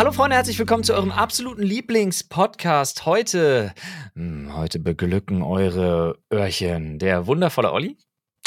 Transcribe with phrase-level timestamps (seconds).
[0.00, 3.04] Hallo Freunde, herzlich willkommen zu eurem absoluten Lieblingspodcast.
[3.04, 3.74] Heute,
[4.14, 7.98] hm, heute beglücken eure Öhrchen der wundervolle Olli.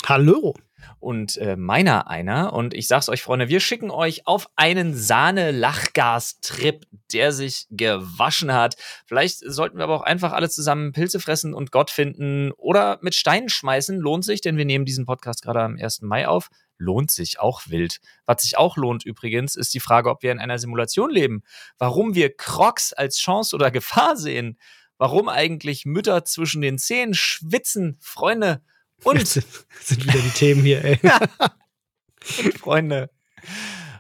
[0.04, 0.56] Hallo.
[1.00, 2.54] Und äh, meiner einer.
[2.54, 8.76] Und ich sag's euch, Freunde, wir schicken euch auf einen Sahne-Lachgas-Trip, der sich gewaschen hat.
[9.06, 13.14] Vielleicht sollten wir aber auch einfach alle zusammen Pilze fressen und Gott finden oder mit
[13.14, 14.00] Steinen schmeißen.
[14.00, 16.02] Lohnt sich, denn wir nehmen diesen Podcast gerade am 1.
[16.02, 16.50] Mai auf
[16.84, 18.00] lohnt sich auch wild.
[18.26, 21.44] Was sich auch lohnt übrigens, ist die Frage, ob wir in einer Simulation leben.
[21.78, 24.60] Warum wir Crocs als Chance oder Gefahr sehen.
[24.98, 28.62] Warum eigentlich Mütter zwischen den Zähnen schwitzen, Freunde.
[29.04, 29.34] Und das
[29.82, 31.00] sind wieder die Themen hier, ey.
[32.44, 33.10] und Freunde.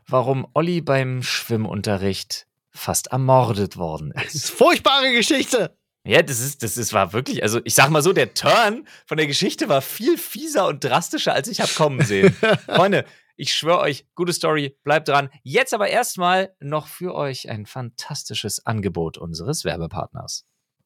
[0.08, 4.26] Warum Olli beim Schwimmunterricht fast ermordet worden ist.
[4.26, 5.78] Das ist furchtbare Geschichte.
[6.06, 9.18] Ja, das ist, das ist, war wirklich, also ich sag mal so, der Turn von
[9.18, 12.36] der Geschichte war viel fieser und drastischer, als ich hab kommen sehen.
[12.66, 13.06] Freunde,
[13.38, 15.30] ich schwöre euch, gute Story, bleibt dran.
[15.44, 20.46] Jetzt aber erstmal noch für euch ein fantastisches Angebot unseres Werbepartners.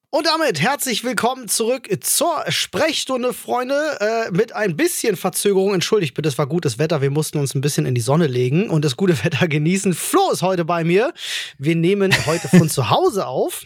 [0.10, 3.98] Und damit herzlich willkommen zurück zur Sprechstunde, Freunde.
[4.00, 5.74] Äh, mit ein bisschen Verzögerung.
[5.74, 7.02] Entschuldigt bitte, es war gutes Wetter.
[7.02, 9.94] Wir mussten uns ein bisschen in die Sonne legen und das gute Wetter genießen.
[9.94, 11.12] Flo ist heute bei mir.
[11.58, 13.66] Wir nehmen heute von zu Hause auf.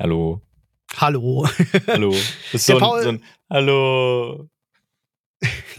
[0.00, 0.40] Hallo.
[0.96, 1.46] Hallo.
[1.86, 2.10] Hallo.
[2.52, 4.48] Das ist so, ein, so ein Hallo.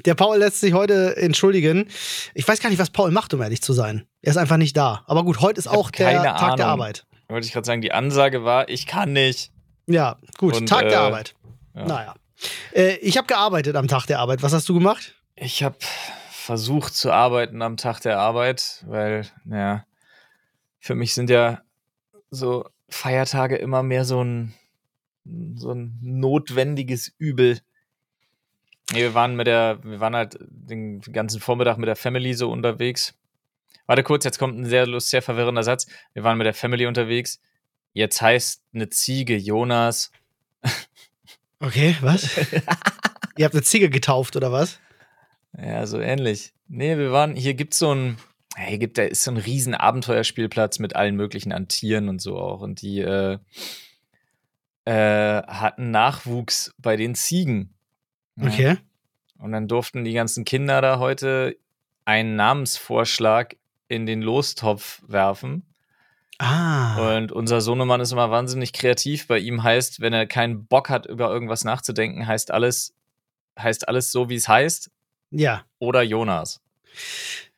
[0.05, 1.88] Der Paul lässt sich heute entschuldigen.
[2.36, 4.08] Ich weiß gar nicht, was Paul macht, um ehrlich zu sein.
[4.22, 5.03] Er ist einfach nicht da.
[5.08, 6.58] Aber gut, heute ist auch der Tag Ahnung.
[6.58, 7.08] der Arbeit.
[7.30, 9.52] Wollte ich gerade sagen, die Ansage war, ich kann nicht.
[9.88, 11.33] Ja, gut, Und, Tag äh, der Arbeit.
[11.73, 11.86] ja.
[11.86, 12.16] Naja.
[12.75, 14.44] Äh, ich habe gearbeitet am Tag der Arbeit.
[14.44, 15.16] Was hast du gemacht?
[15.36, 15.77] Ich habe
[16.30, 19.83] versucht zu arbeiten am Tag der Arbeit, weil, naja,
[20.80, 21.61] für mich sind ja
[22.30, 24.53] so Feiertage immer mehr so ein,
[25.56, 27.59] so ein notwendiges Übel.
[28.92, 32.52] Nee, wir waren mit der, wir waren halt den ganzen Vormittag mit der Family so
[32.52, 33.16] unterwegs.
[33.88, 35.88] Warte kurz, jetzt kommt ein sehr lust, sehr verwirrender Satz.
[36.14, 37.42] Wir waren mit der Family unterwegs.
[37.93, 40.11] Jetzt heißt eine Ziege Jonas.
[41.64, 42.37] Okay, was?
[43.37, 44.80] Ihr habt eine Ziege getauft, oder was?
[45.55, 46.54] Ja, so ähnlich.
[46.67, 48.17] Nee, wir waren, hier gibt's so ein,
[48.58, 52.38] hier gibt, da ist so ein riesen Abenteuerspielplatz mit allen möglichen an Tieren und so
[52.38, 52.62] auch.
[52.62, 53.38] Und die äh,
[54.86, 57.73] äh, hatten Nachwuchs bei den Ziegen.
[58.36, 58.48] Ja.
[58.48, 58.78] Okay.
[59.38, 61.58] Und dann durften die ganzen Kinder da heute
[62.06, 63.56] einen Namensvorschlag
[63.88, 65.66] in den Lostopf werfen.
[66.38, 67.17] Ah.
[67.17, 69.28] Und unser Sohnemann ist immer wahnsinnig kreativ.
[69.28, 72.95] Bei ihm heißt, wenn er keinen Bock hat, über irgendwas nachzudenken, heißt alles,
[73.60, 74.90] heißt alles so, wie es heißt.
[75.30, 75.66] Ja.
[75.78, 76.61] Oder Jonas.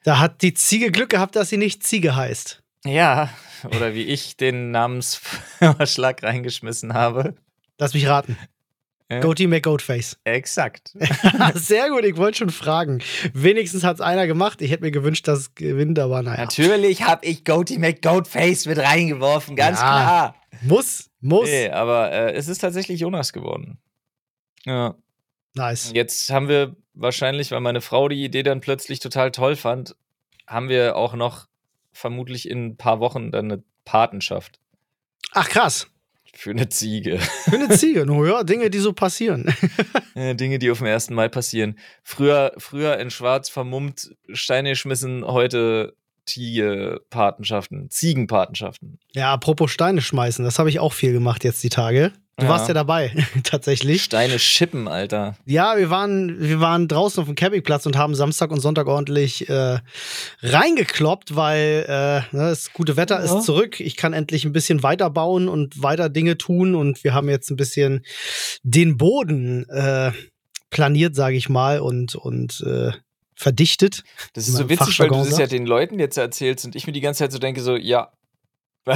[0.03, 2.61] Da hat die Ziege Glück gehabt, dass sie nicht Ziege heißt.
[2.85, 3.29] Ja,
[3.63, 7.35] oder wie ich den Namensvorschlag reingeschmissen habe.
[7.77, 8.37] Lass mich raten.
[9.09, 9.19] Ja.
[9.19, 10.17] Goatee McGoatface.
[10.23, 10.93] Exakt.
[11.55, 13.01] Sehr gut, ich wollte schon fragen.
[13.33, 14.61] Wenigstens hat es einer gemacht.
[14.61, 16.41] Ich hätte mir gewünscht, dass es gewinnt, aber naja.
[16.41, 19.85] Natürlich habe ich Goatee McGoatface mit reingeworfen, ganz Ja.
[19.85, 20.35] klar.
[20.61, 21.49] Muss, muss.
[21.49, 23.77] Nee, aber äh, es ist tatsächlich Jonas geworden.
[24.65, 24.95] Ja.
[25.55, 25.91] Nice.
[25.93, 29.95] Jetzt haben wir wahrscheinlich, weil meine Frau die Idee dann plötzlich total toll fand,
[30.47, 31.47] haben wir auch noch
[31.91, 34.59] vermutlich in ein paar Wochen dann eine Patenschaft
[35.31, 35.87] Ach, krass.
[36.33, 37.19] für eine Ziege.
[37.19, 38.05] Für eine Ziege.
[38.05, 39.53] No, ja, Dinge, die so passieren.
[40.15, 41.11] Dinge, die auf dem 1.
[41.11, 41.77] Mai passieren.
[42.03, 48.99] Früher, früher in Schwarz vermummt, Steine geschmissen, heute Tigepatenschaften, Ziegenpatenschaften.
[49.13, 52.11] Ja, apropos Steine schmeißen, das habe ich auch viel gemacht jetzt die Tage.
[52.37, 52.49] Du Ja.
[52.49, 53.13] warst ja dabei,
[53.43, 54.03] tatsächlich.
[54.03, 55.35] Steine schippen, Alter.
[55.45, 59.47] Ja, wir waren, wir waren draußen auf dem Campingplatz und haben Samstag und Sonntag ordentlich
[59.49, 59.77] äh,
[60.41, 63.37] reingekloppt, weil äh, ne, das gute Wetter Ja.
[63.37, 63.79] ist zurück.
[63.79, 67.55] Ich kann endlich ein bisschen weiterbauen und weiter Dinge tun und wir haben jetzt ein
[67.55, 68.03] bisschen
[68.63, 70.11] den Boden äh,
[70.71, 72.93] planiert, sage ich mal, und, und äh,
[73.35, 74.03] verdichtet.
[74.33, 76.93] Das ist so witzig, weil du das ja den Leuten jetzt erzählst und ich mir
[76.93, 78.11] die ganze Zeit so denke, so, ja,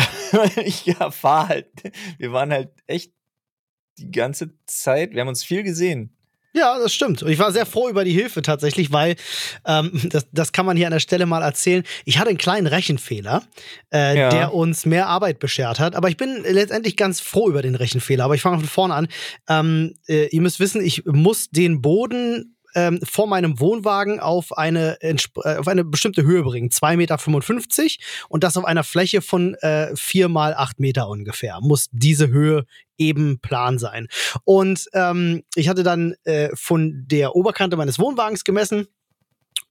[0.63, 1.67] ich erfahre halt,
[2.17, 3.13] wir waren halt echt
[3.97, 6.13] die ganze Zeit, wir haben uns viel gesehen.
[6.53, 7.21] Ja, das stimmt.
[7.21, 9.15] Und ich war sehr froh über die Hilfe tatsächlich, weil
[9.65, 11.83] ähm, das, das kann man hier an der Stelle mal erzählen.
[12.03, 13.43] Ich hatte einen kleinen Rechenfehler,
[13.93, 14.29] äh, Ja.
[14.29, 15.95] der uns mehr Arbeit beschert hat.
[15.95, 18.23] Aber ich bin letztendlich ganz froh über den Rechenfehler.
[18.23, 19.07] Aber ich fange von vorne an.
[19.47, 25.01] Ähm, äh, ihr müsst wissen, ich muss den Boden ähm, vor meinem Wohnwagen auf eine,
[25.01, 25.17] äh,
[25.57, 26.69] auf eine bestimmte Höhe bringen.
[26.69, 31.57] 2,55 Meter und das auf einer Fläche von äh, 4 mal 8 Meter ungefähr.
[31.59, 32.65] Muss diese Höhe
[32.99, 34.07] eben plan sein.
[34.43, 38.87] Und ähm, ich hatte dann äh, von der Oberkante meines Wohnwagens gemessen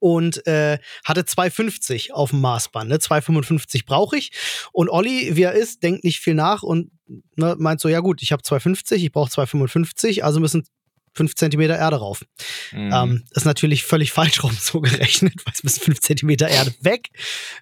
[0.00, 2.90] und äh, hatte 2,50 auf dem Maßband.
[2.90, 2.96] Ne?
[2.96, 4.32] 2,55 brauche ich.
[4.72, 6.90] Und Olli, wie er ist, denkt nicht viel nach und
[7.36, 10.66] ne, meint so, ja gut, ich habe 2,50, ich brauche 2,55, also müssen
[11.16, 12.24] fünf Zentimeter Erde rauf.
[12.72, 12.92] Mhm.
[12.92, 17.08] Ähm, ist natürlich völlig falsch rum so gerechnet, weil es bis fünf Zentimeter Erde weg.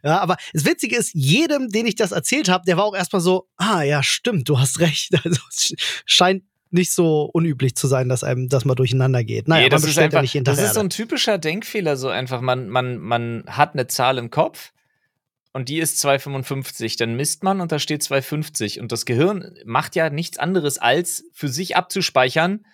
[0.03, 3.23] Ja, aber das Witzige ist, jedem, den ich das erzählt habe, der war auch erstmal
[3.23, 5.12] so, ah ja, stimmt, du hast recht.
[5.25, 5.75] Also es
[6.05, 9.49] scheint nicht so unüblich zu sein, dass einem das mal durcheinander geht.
[9.49, 12.69] Naja, nee, das ist einfach, ja das ist so ein typischer Denkfehler, so einfach, man,
[12.69, 14.73] man, man hat eine Zahl im Kopf
[15.53, 19.95] und die ist 2,55, dann misst man und da steht 2,50 und das Gehirn macht
[19.95, 22.67] ja nichts anderes als für sich abzuspeichern,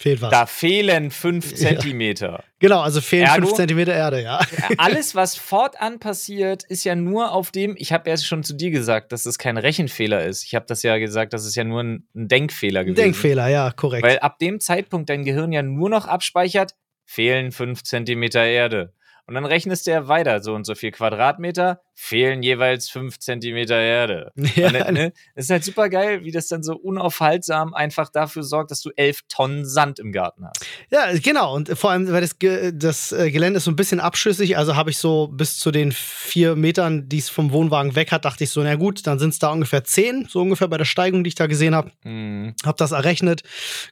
[0.00, 0.30] Fehlt was.
[0.30, 2.30] Da fehlen fünf Zentimeter.
[2.30, 2.44] Ja.
[2.58, 4.40] Genau, also fehlen fünf Zentimeter Erde, ja.
[4.78, 8.70] Alles, was fortan passiert, ist ja nur auf dem, ich habe ja schon zu dir
[8.70, 10.44] gesagt, dass es kein Rechenfehler ist.
[10.44, 13.02] Ich habe das ja gesagt, das ist ja nur ein, ein Denkfehler gewesen.
[13.02, 14.02] Denkfehler, ja, korrekt.
[14.02, 18.94] Weil ab dem Zeitpunkt dein Gehirn ja nur noch abspeichert, fehlen fünf Zentimeter Erde.
[19.26, 23.78] Und dann rechnest du ja weiter, so und so viel Quadratmeter, fehlen jeweils fünf Zentimeter
[23.78, 24.32] Erde.
[24.56, 24.70] Ja.
[24.70, 28.70] Dann, ne, es ist halt super geil, wie das dann so unaufhaltsam einfach dafür sorgt,
[28.70, 30.66] dass du elf Tonnen Sand im Garten hast.
[30.90, 31.54] Ja, genau.
[31.54, 32.36] Und vor allem, weil das,
[32.74, 35.92] das äh, Gelände ist so ein bisschen abschüssig, also habe ich so bis zu den
[35.92, 39.30] vier Metern, die es vom Wohnwagen weg hat, dachte ich so, na gut, dann sind
[39.30, 41.92] es da ungefähr zehn, so ungefähr bei der Steigung, die ich da gesehen habe.
[42.02, 42.54] Mhm.
[42.64, 43.42] Hab das errechnet,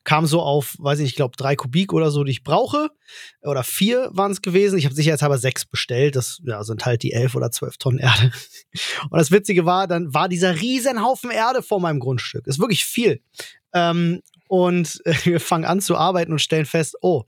[0.05, 2.91] kam so auf, weiß ich nicht, ich glaube drei Kubik oder so, die ich brauche.
[3.43, 4.79] Oder vier waren es gewesen.
[4.79, 6.17] Ich habe sicherheitshalber sechs bestellt.
[6.17, 8.33] Das ja, sind halt die elf oder zwölf Tonnen Erde.
[9.11, 12.47] Und das Witzige war, dann war dieser riesen Haufen Erde vor meinem Grundstück.
[12.47, 13.23] Ist wirklich viel.
[13.73, 17.25] Ähm, und äh, wir fangen an zu arbeiten und stellen fest, oh,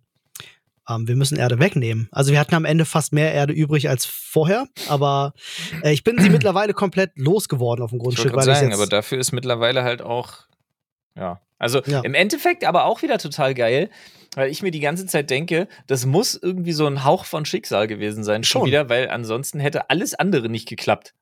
[0.88, 2.08] ähm, wir müssen Erde wegnehmen.
[2.10, 5.34] Also wir hatten am Ende fast mehr Erde übrig als vorher, aber
[5.82, 8.26] äh, ich bin sie mittlerweile komplett losgeworden auf dem Grundstück.
[8.26, 10.46] Ich weil sagen, aber dafür ist mittlerweile halt auch,
[11.16, 12.00] ja, also ja.
[12.00, 13.90] im Endeffekt aber auch wieder total geil,
[14.34, 17.86] weil ich mir die ganze Zeit denke, das muss irgendwie so ein Hauch von Schicksal
[17.86, 21.14] gewesen sein, schon, schon wieder, weil ansonsten hätte alles andere nicht geklappt.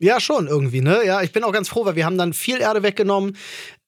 [0.00, 1.02] Ja, schon irgendwie, ne?
[1.06, 3.36] Ja, ich bin auch ganz froh, weil wir haben dann viel Erde weggenommen,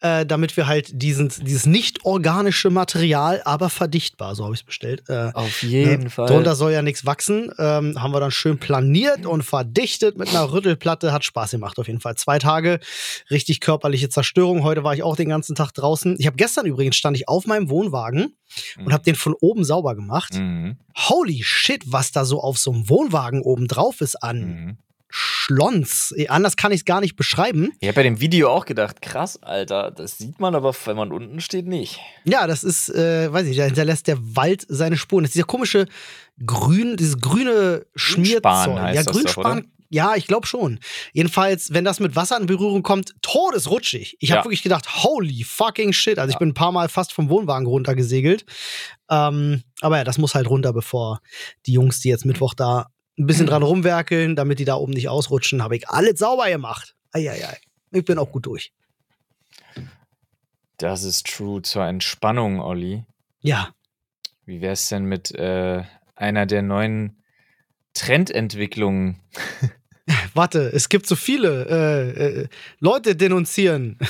[0.00, 4.66] äh, damit wir halt diesen, dieses nicht organische Material, aber verdichtbar, so habe ich es
[4.66, 5.02] bestellt.
[5.08, 6.10] Äh, Auf jeden ne?
[6.10, 6.28] Fall.
[6.28, 7.50] Drunter soll ja nichts wachsen.
[7.58, 11.12] Ähm, haben wir dann schön planiert und verdichtet mit einer Rüttelplatte.
[11.12, 12.14] Hat Spaß gemacht auf jeden Fall.
[12.14, 12.78] Zwei Tage
[13.30, 14.62] richtig körperliche Zerstörung.
[14.62, 16.16] Heute war ich auch den ganzen Tag draußen.
[16.20, 18.36] Ich habe gestern übrigens stand ich auf meinem Wohnwagen
[18.76, 18.86] mhm.
[18.86, 20.34] und habe den von oben sauber gemacht.
[20.34, 20.76] Mhm.
[20.96, 24.38] Holy shit, was da so auf so einem Wohnwagen oben drauf ist an.
[24.38, 26.14] Mhm Schlons.
[26.28, 27.72] Anders kann ich es gar nicht beschreiben.
[27.80, 31.12] Ich habe bei dem Video auch gedacht, krass, Alter, das sieht man aber, wenn man
[31.12, 32.00] unten steht, nicht.
[32.24, 35.24] Ja, das ist, äh, weiß ich, da hinterlässt der Wald seine Spuren.
[35.24, 35.86] Das ist dieser komische
[36.44, 38.94] grün, dieses grüne Schmierzeug.
[38.94, 39.62] Ja, Grünspan.
[39.62, 40.80] Doch, ja, ich glaube schon.
[41.12, 44.16] Jedenfalls, wenn das mit Wasser in Berührung kommt, todesrutschig.
[44.20, 44.44] Ich habe ja.
[44.44, 46.18] wirklich gedacht, holy fucking shit.
[46.18, 48.44] Also ich bin ein paar Mal fast vom Wohnwagen runtergesegelt.
[49.08, 51.20] Ähm, aber ja, das muss halt runter, bevor
[51.66, 52.88] die Jungs, die jetzt Mittwoch da
[53.18, 55.62] ein bisschen dran rumwerkeln, damit die da oben nicht ausrutschen.
[55.62, 56.94] Habe ich alles sauber gemacht.
[57.12, 57.58] Eieiei.
[57.92, 58.72] Ich bin auch gut durch.
[60.76, 63.04] Das ist true zur Entspannung, Olli.
[63.40, 63.70] Ja.
[64.44, 65.82] Wie wäre es denn mit äh,
[66.14, 67.22] einer der neuen
[67.94, 69.20] Trendentwicklungen?
[70.34, 72.48] Warte, es gibt so viele äh, äh,
[72.78, 73.98] Leute denunzieren.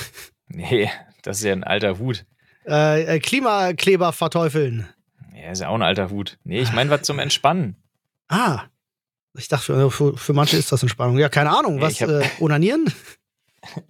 [0.49, 0.89] Nee,
[1.23, 2.25] das ist ja ein alter Hut.
[2.65, 4.87] Äh, äh, Klimakleber verteufeln.
[5.35, 6.39] Ja, ist ja auch ein alter Hut.
[6.45, 7.75] Nee, ich meine was zum Entspannen.
[8.29, 8.63] Ah,
[9.37, 11.17] ich dachte, für, für manche ist das Entspannung.
[11.17, 11.81] Ja, keine Ahnung.
[11.81, 12.01] Was?
[12.01, 12.91] Hab, äh, onanieren?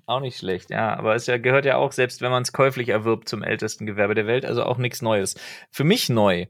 [0.05, 0.97] Auch nicht schlecht, ja.
[0.97, 4.15] Aber es ja, gehört ja auch, selbst wenn man es käuflich erwirbt, zum ältesten Gewerbe
[4.15, 4.45] der Welt.
[4.45, 5.35] Also auch nichts Neues.
[5.71, 6.47] Für mich neu.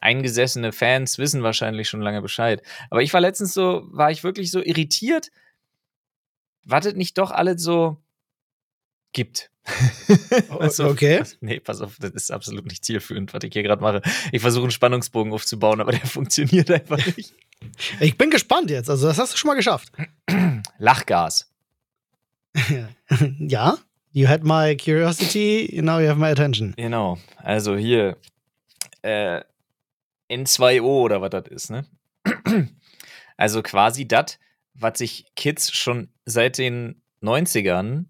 [0.00, 2.62] Eingesessene Fans wissen wahrscheinlich schon lange Bescheid.
[2.90, 5.30] Aber ich war letztens so, war ich wirklich so irritiert.
[6.64, 8.01] Wartet nicht doch alle so
[9.12, 9.50] gibt.
[10.58, 11.22] also, okay.
[11.40, 14.02] Nee, pass auf, das ist absolut nicht zielführend, was ich hier gerade mache.
[14.32, 17.34] Ich versuche einen Spannungsbogen aufzubauen, aber der funktioniert einfach nicht.
[18.00, 18.90] Ich bin gespannt jetzt.
[18.90, 19.92] Also, das hast du schon mal geschafft.
[20.78, 21.50] Lachgas.
[23.38, 23.78] ja.
[24.14, 26.74] You had my curiosity, now you have my attention.
[26.76, 27.18] Genau.
[27.38, 28.18] Also hier
[29.00, 29.40] äh,
[30.30, 31.86] N2O oder was das ist, ne?
[33.38, 34.38] also quasi das,
[34.74, 38.04] was sich Kids schon seit den 90ern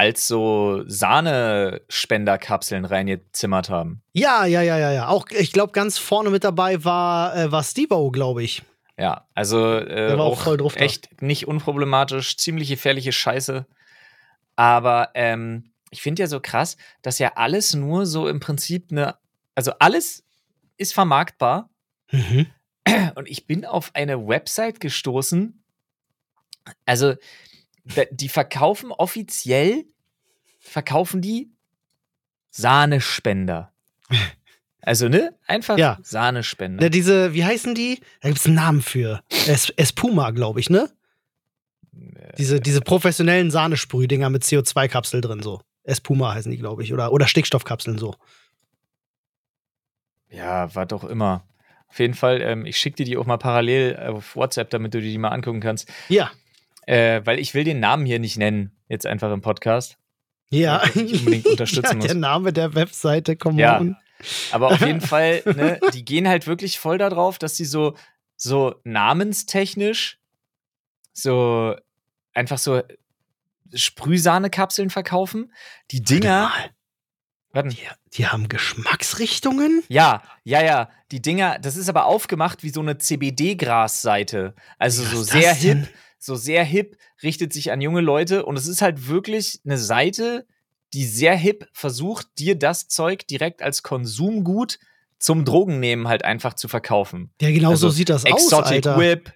[0.00, 4.00] als so Sahnespenderkapseln reingezimmert haben.
[4.14, 5.08] Ja, ja, ja, ja, ja.
[5.08, 8.62] Auch, ich glaube, ganz vorne mit dabei war, äh, war Steve glaube ich.
[8.96, 11.26] Ja, also äh, auch, auch echt da.
[11.26, 13.66] nicht unproblematisch, ziemlich gefährliche Scheiße.
[14.56, 19.16] Aber ähm, ich finde ja so krass, dass ja alles nur so im Prinzip eine,
[19.54, 20.24] also alles
[20.78, 21.68] ist vermarktbar.
[22.10, 22.46] Mhm.
[23.16, 25.62] Und ich bin auf eine Website gestoßen.
[26.86, 27.16] Also
[28.10, 29.84] die verkaufen offiziell,
[30.60, 31.50] verkaufen die
[32.50, 33.72] Sahnespender.
[34.82, 35.34] Also, ne?
[35.46, 35.98] Einfach ja.
[36.02, 36.84] Sahnespender.
[36.84, 38.00] Ja, diese, wie heißen die?
[38.22, 39.22] Da gibt es einen Namen für.
[39.46, 40.88] Es, Espuma, glaube ich, ne?
[42.38, 45.60] Diese, diese professionellen Sahnesprühdinger mit CO2-Kapsel drin, so.
[45.84, 46.94] Espuma heißen die, glaube ich.
[46.94, 48.14] Oder, oder Stickstoffkapseln, so.
[50.30, 51.46] Ja, war doch immer.
[51.88, 55.02] Auf jeden Fall, ähm, ich schicke dir die auch mal parallel auf WhatsApp, damit du
[55.02, 55.92] dir die mal angucken kannst.
[56.08, 56.30] Ja.
[56.86, 59.98] Äh, weil ich will den Namen hier nicht nennen, jetzt einfach im Podcast.
[60.50, 60.82] Ja.
[60.94, 62.06] Ich unbedingt unterstützen ja, muss.
[62.06, 63.78] Der Name der Webseite, come Ja.
[63.80, 63.96] on.
[64.52, 67.96] Aber auf jeden Fall, ne, die gehen halt wirklich voll darauf, dass sie so,
[68.36, 70.18] so namenstechnisch
[71.12, 71.74] so
[72.34, 72.82] einfach so
[73.74, 75.52] Sprühsahnekapseln verkaufen.
[75.90, 76.50] Die Dinger.
[76.52, 76.70] Warte mal,
[77.52, 77.78] Warte, Die,
[78.16, 79.82] die haben Geschmacksrichtungen?
[79.88, 80.88] ja, ja, ja.
[81.10, 84.54] Die Dinger, das ist aber aufgemacht wie so eine CBD-Gras-Seite.
[84.78, 85.88] Also so sehr denn?
[86.22, 90.46] So sehr hip, richtet sich an junge Leute und es ist halt wirklich eine Seite,
[90.92, 94.78] die sehr hip versucht, dir das Zeug direkt als Konsumgut
[95.18, 97.30] zum Drogennehmen halt einfach zu verkaufen.
[97.40, 98.98] Ja, genau Also so sieht das aus, Exotic Alter.
[98.98, 99.32] Whip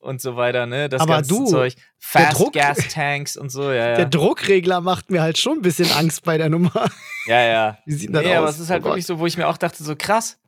[0.00, 0.88] und so weiter, ne?
[0.88, 1.74] Das Aber ganze du, Zeug.
[1.98, 4.04] Fast Druck- Gas Tanks und so, ja, Der ja.
[4.04, 6.88] Druckregler macht mir halt schon ein bisschen Angst bei der Nummer.
[7.26, 7.78] Ja, ja.
[7.86, 8.38] Wie sieht denn das Nee, aus?
[8.38, 10.38] aber es ist halt Oh wirklich so, wo ich mir auch dachte, so krass.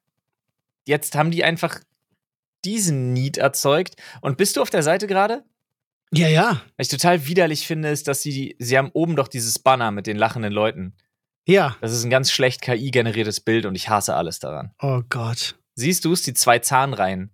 [0.87, 1.80] Jetzt haben die einfach
[2.64, 3.97] diesen Need erzeugt.
[4.20, 5.44] Und bist du auf der Seite gerade?
[6.12, 6.61] Ja, ja.
[6.76, 10.07] Was ich total widerlich finde, ist, dass sie, sie haben oben doch dieses Banner mit
[10.07, 10.95] den lachenden Leuten.
[11.47, 11.76] Ja.
[11.81, 14.73] Das ist ein ganz schlecht KI-generiertes Bild und ich hasse alles daran.
[14.81, 15.57] Oh Gott.
[15.76, 17.31] Siehst du es, die zwei Zahnreihen?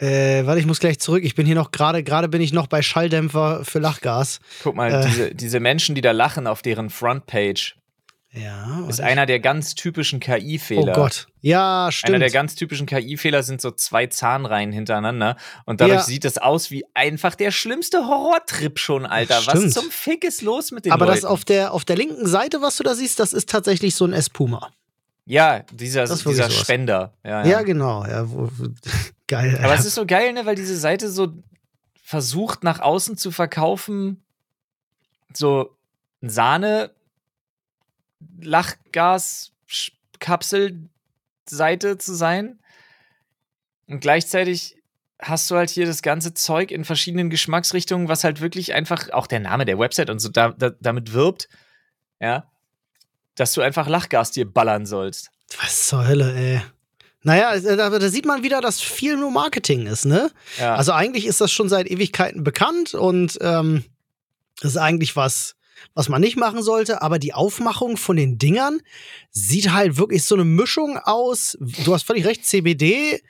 [0.00, 1.24] Äh, warte, ich muss gleich zurück.
[1.24, 4.38] Ich bin hier noch gerade, gerade bin ich noch bei Schalldämpfer für Lachgas.
[4.62, 5.06] Guck mal, Äh.
[5.06, 7.76] diese, diese Menschen, die da lachen auf deren Frontpage,
[8.30, 8.86] Ja.
[8.88, 10.92] ist einer der ganz typischen Oh KI-Fehler.
[10.92, 11.28] Gott.
[11.40, 12.20] Ja, Einer stimmt.
[12.20, 15.36] der ganz typischen KI-Fehler sind so zwei Zahnreihen hintereinander.
[15.64, 16.04] Und dadurch Ja.
[16.04, 19.36] sieht das aus wie einfach der schlimmste Horrortrip schon, Alter.
[19.46, 19.72] Was Stimmt.
[19.72, 21.22] zum Fick ist los mit den aber Leuten?
[21.22, 24.04] das auf der, auf der linken Seite, was du da siehst, das ist tatsächlich so
[24.04, 24.70] ein Espuma.
[25.24, 26.50] ja, dieser, dieser.
[26.50, 27.14] Spender.
[27.24, 27.62] Ja, Ja, ja.
[27.62, 28.04] genau.
[28.04, 28.68] Ja, wo, wo,
[29.26, 29.58] geil.
[29.62, 31.28] Aber es ist so geil, ne, weil diese Seite so
[32.02, 34.22] versucht, nach außen zu verkaufen,
[35.34, 35.76] so
[36.22, 36.90] Sahne,
[38.40, 42.58] Lachgas, Sch- Kapselseite zu sein.
[43.86, 44.76] Und gleichzeitig
[45.20, 49.26] hast du halt hier das ganze Zeug in verschiedenen Geschmacksrichtungen, was halt wirklich einfach auch
[49.26, 51.48] der Name der Website und so da, da, damit wirbt,
[52.20, 52.50] ja,
[53.34, 55.30] dass du einfach Lachgas dir ballern sollst.
[55.60, 56.60] Was zur Hölle, ey.
[57.22, 60.30] Naja, äh, da, da sieht man wieder, dass viel nur Marketing ist, ne?
[60.58, 60.76] Ja.
[60.76, 63.84] Also eigentlich ist das schon seit Ewigkeiten bekannt und ähm,
[64.60, 65.56] das ist eigentlich was,
[65.94, 68.80] was man nicht machen sollte, aber die Aufmachung von den Dingern
[69.30, 73.20] sieht halt wirklich so eine Mischung aus, du hast völlig recht, CBD,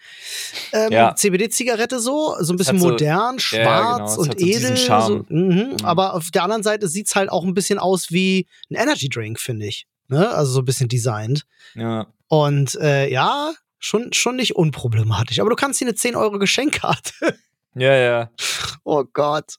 [0.72, 1.14] ähm, Ja.
[1.14, 4.76] CBD-Zigarette so, so ein bisschen hat so- modern, ja, schwarz genau, es und edel.
[4.76, 5.48] So, mhm.
[5.48, 5.76] Mhm.
[5.82, 9.40] Aber auf der anderen Seite sieht's halt auch ein bisschen aus wie ein Energy Drink,
[9.40, 9.86] finde ich.
[10.08, 10.28] Ne?
[10.30, 11.44] Also so ein bisschen designt.
[11.74, 12.06] ja.
[12.30, 15.40] Und äh, ja, schon, schon nicht unproblematisch.
[15.40, 17.38] Aber du kannst dir eine 10 Euro Geschenkkarte.
[17.74, 18.30] ja, ja.
[18.84, 19.54] oh Gott.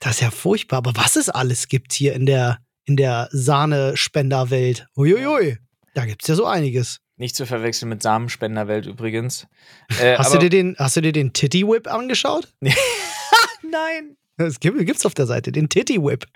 [0.00, 0.78] Das ist ja furchtbar.
[0.78, 4.86] Aber was es alles gibt hier in der, in der Sahnespenderwelt.
[4.96, 5.58] Uiuiui.
[5.94, 7.00] Da gibt's ja so einiges.
[7.16, 9.46] Nicht zu verwechseln mit Samenspenderwelt übrigens.
[10.00, 12.52] Äh, Hast du, dir den, hast du dir den Titty Whip angeschaut?
[13.62, 14.16] Nein.
[14.36, 16.26] Das gibt, gibt's auf der Seite, den Titty Whip.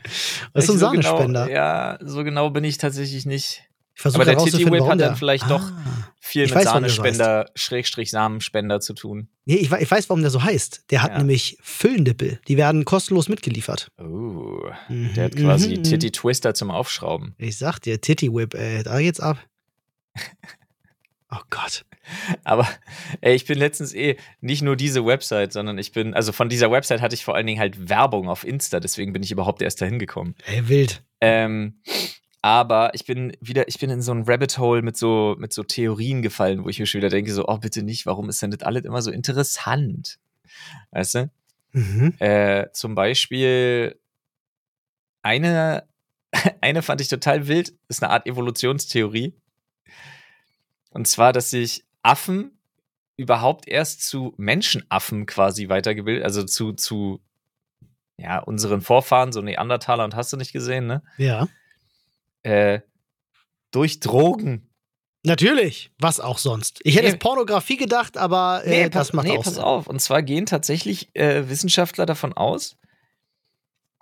[0.55, 1.47] Das ist so ein so Sahnespender.
[1.47, 3.69] Genau, ja, so genau bin ich tatsächlich nicht.
[3.95, 6.09] Ich versuche aber der Titty Whip hat dann vielleicht doch Ah.
[6.25, 9.29] Viel Ich mit Sahnespender, Schrägstrich Samenspender zu tun.
[9.45, 10.85] Nee, ich, ich weiß, warum der so heißt.
[10.91, 11.19] Der hat Ja.
[11.19, 12.41] nämlich Füllnippel.
[12.49, 13.91] Die werden kostenlos mitgeliefert.
[13.99, 17.35] Oh, Mhm, der hat quasi mhm, Titty Twister zum Aufschrauben.
[17.39, 19.37] Ich sag dir, Titty Whip, ey, da geht's ab.
[21.35, 21.87] Oh Gott.
[22.45, 22.69] Aber
[23.23, 26.71] ey, ich bin letztens eh nicht nur diese Website, sondern ich bin, also von dieser
[26.71, 29.81] Website hatte ich vor allen Dingen halt Werbung auf Insta, deswegen bin ich überhaupt erst
[29.81, 30.35] dahin gekommen.
[30.45, 31.03] Ey, wild.
[31.23, 31.81] Ähm,
[32.43, 35.63] aber ich bin wieder, ich bin in so ein Rabbit Hole mit so, mit so
[35.63, 38.51] Theorien gefallen, wo ich mir schon wieder denke, so, oh, bitte nicht, warum ist denn
[38.51, 40.19] das alles immer so interessant?
[40.91, 41.31] Weißt du?
[41.71, 42.15] Mhm.
[42.19, 43.99] Äh, zum Beispiel
[45.23, 45.89] eine,
[46.61, 49.35] eine fand ich total wild, ist eine Art Evolutionstheorie.
[50.91, 52.59] Und zwar, dass sich Affen
[53.17, 57.21] überhaupt erst zu Menschenaffen quasi weitergebildet, also zu, zu
[58.17, 61.03] ja, unseren Vorfahren, so Neandertaler und hast du nicht gesehen, ne?
[61.19, 61.49] Ja.
[62.43, 62.81] Äh,
[63.71, 64.69] durch Drogen.
[65.25, 65.93] Natürlich.
[65.99, 66.81] Was auch sonst.
[66.83, 67.13] Ich hätte Nee.
[67.13, 69.63] jetzt Pornografie gedacht, aber äh, pass, das macht nee, auch pass Sinn.
[69.63, 69.87] auf.
[69.87, 72.77] Und zwar gehen tatsächlich äh, Wissenschaftler davon aus,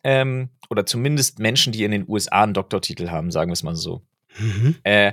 [0.02, 3.76] ähm, oder zumindest Menschen, die in den USA einen Doktortitel haben, sagen wir es mal
[3.76, 4.02] so.
[4.38, 4.76] Mhm.
[4.82, 5.12] Äh,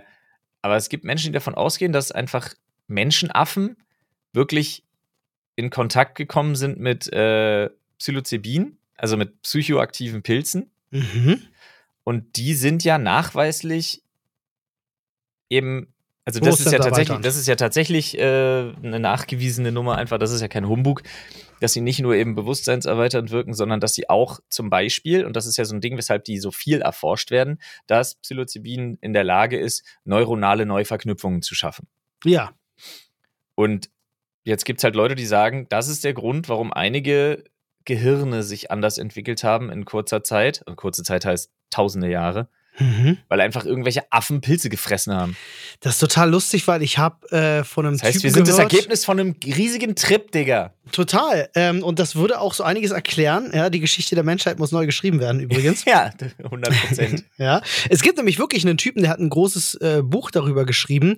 [0.62, 2.53] aber es gibt Menschen, die davon ausgehen, dass einfach
[2.88, 3.75] Menschenaffen
[4.34, 4.86] wirklich
[5.55, 7.69] in Kontakt gekommen sind mit äh,
[8.00, 10.72] Psilocybin, also mit psychoaktiven Pilzen.
[10.91, 11.41] Mhm.
[12.08, 14.02] Und die sind ja nachweislich
[15.50, 18.22] eben, Also das ist, ja tatsächlich, das ist ja tatsächlich äh,
[18.82, 21.04] eine nachgewiesene Nummer, einfach, das ist ja kein Humbug,
[21.60, 25.48] dass sie nicht nur eben bewusstseinserweiternd wirken, sondern dass sie auch zum Beispiel, und das
[25.48, 29.26] ist ja so ein Ding, weshalb die so viel erforscht werden, dass Psilocybin in der
[29.26, 31.90] Lage ist, neuronale Neuverknüpfungen zu schaffen.
[32.24, 32.54] Ja.
[33.56, 33.90] Und
[34.46, 37.44] jetzt gibt es halt Leute, die sagen, das ist der Grund, warum einige
[37.84, 40.64] Gehirne sich anders entwickelt haben in kurzer Zeit.
[40.66, 42.50] Und kurze Zeit heißt tausende Jahre.
[42.80, 43.18] Mhm.
[43.28, 45.36] Weil einfach irgendwelche Affen Pilze gefressen haben.
[45.80, 48.44] Das ist total lustig, weil ich habe äh, von einem Das heißt, Typen wir sind
[48.46, 50.74] gehört, das Ergebnis von einem riesigen Trip, Digga.
[50.92, 51.50] Total.
[51.56, 53.52] Ähm, und das würde auch so einiges erklären.
[53.54, 55.86] Ja, die Geschichte der Menschheit muss neu geschrieben werden, übrigens.
[55.88, 56.12] ja,
[56.44, 57.24] 100 Prozent.
[57.38, 57.62] ja.
[57.90, 61.18] Es gibt nämlich wirklich einen Typen, der hat ein großes äh, Buch darüber geschrieben,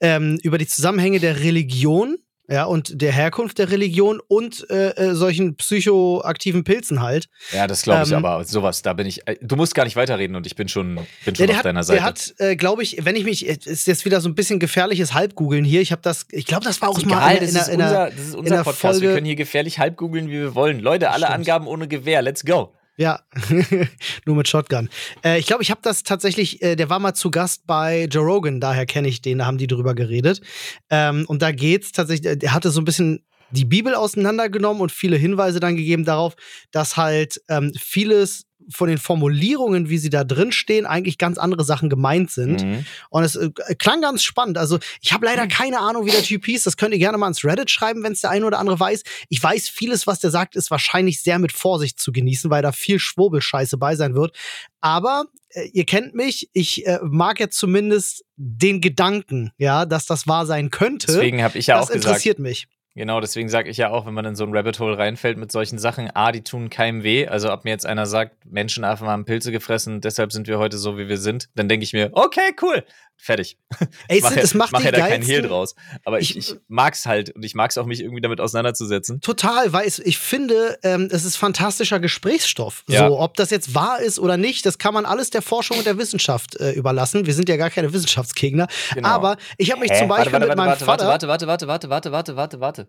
[0.00, 2.16] ähm, über die Zusammenhänge der Religion
[2.52, 7.30] ja, und der Herkunft der Religion und äh, äh, solchen psychoaktiven Pilzen halt.
[7.52, 8.44] Ja, das glaube ich ähm, aber.
[8.44, 9.26] Sowas, da bin ich.
[9.26, 11.82] Äh, du musst gar nicht weiterreden und ich bin schon, bin schon auf hat, deiner
[11.82, 12.00] Seite.
[12.00, 14.58] Der hat, äh, glaube ich, wenn ich mich, äh, ist jetzt wieder so ein bisschen
[14.58, 15.80] gefährliches Halbgoogeln hier.
[15.80, 18.20] Ich habe das, ich glaube, das war auch mal in, in, in, in, unser, das
[18.20, 18.78] ist unser Podcast.
[18.78, 19.00] Folge.
[19.00, 20.78] Wir können hier gefährlich halbgoogeln, wie wir wollen.
[20.78, 21.38] Leute, alle Stimmt.
[21.38, 22.20] Angaben ohne Gewehr.
[22.20, 22.74] Let's go.
[22.96, 23.20] Ja,
[24.26, 24.90] nur mit Shotgun.
[25.24, 28.24] Äh, ich glaube, ich habe das tatsächlich, äh, der war mal zu Gast bei Joe
[28.24, 30.42] Rogan, daher kenne ich den, da haben die drüber geredet.
[30.90, 34.92] Ähm, und da geht's tatsächlich, äh, der hatte so ein bisschen die Bibel auseinandergenommen und
[34.92, 36.34] viele Hinweise dann gegeben darauf,
[36.70, 41.64] dass halt ähm, vieles von den Formulierungen, wie sie da drin stehen, eigentlich ganz andere
[41.64, 42.64] Sachen gemeint sind.
[42.64, 42.84] Mhm.
[43.10, 44.58] Und es äh, klang ganz spannend.
[44.58, 46.64] Also ich habe leider keine Ahnung, wie der Typ hieß.
[46.64, 49.02] Das könnt ihr gerne mal ins Reddit schreiben, wenn es der eine oder andere weiß.
[49.28, 52.72] Ich weiß, vieles, was der sagt, ist wahrscheinlich sehr mit Vorsicht zu genießen, weil da
[52.72, 54.36] viel Schwurbelscheiße bei sein wird.
[54.80, 60.26] Aber äh, ihr kennt mich, ich äh, mag jetzt zumindest den Gedanken, ja, dass das
[60.26, 61.06] wahr sein könnte.
[61.06, 62.04] Deswegen habe ich ja das auch gesagt.
[62.04, 62.66] Das interessiert mich.
[62.94, 65.50] Genau, deswegen sage ich ja auch, wenn man in so ein Rabbit Hole reinfällt mit
[65.50, 67.26] solchen Sachen, A, die tun keinem weh.
[67.26, 70.98] Also ob mir jetzt einer sagt, Menschenaffen haben Pilze gefressen, deshalb sind wir heute so,
[70.98, 72.84] wie wir sind, dann denke ich mir, okay, cool,
[73.16, 73.56] fertig.
[74.08, 75.74] Ey, ich mach, es macht mach ja da keinen Hehl draus.
[76.04, 79.20] Aber ich, ich, ich mag's halt und ich mag's auch, mich irgendwie damit auseinanderzusetzen.
[79.20, 82.84] Total, weil es, ich finde, ähm, es ist fantastischer Gesprächsstoff.
[82.88, 83.08] Ja.
[83.08, 85.86] So, ob das jetzt wahr ist oder nicht, das kann man alles der Forschung und
[85.86, 87.26] der Wissenschaft äh, überlassen.
[87.26, 88.66] Wir sind ja gar keine Wissenschaftsgegner.
[88.94, 89.08] Genau.
[89.08, 90.00] Aber ich habe mich Hä?
[90.00, 91.06] zum Beispiel warte, warte, mit meinem warte, Vater.
[91.06, 92.88] Warte, warte, warte, warte, warte, warte, warte, warte.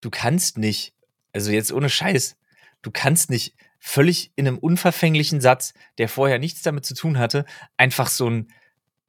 [0.00, 0.94] Du kannst nicht,
[1.32, 2.36] also jetzt ohne Scheiß,
[2.82, 7.44] du kannst nicht völlig in einem unverfänglichen Satz, der vorher nichts damit zu tun hatte,
[7.76, 8.48] einfach so ein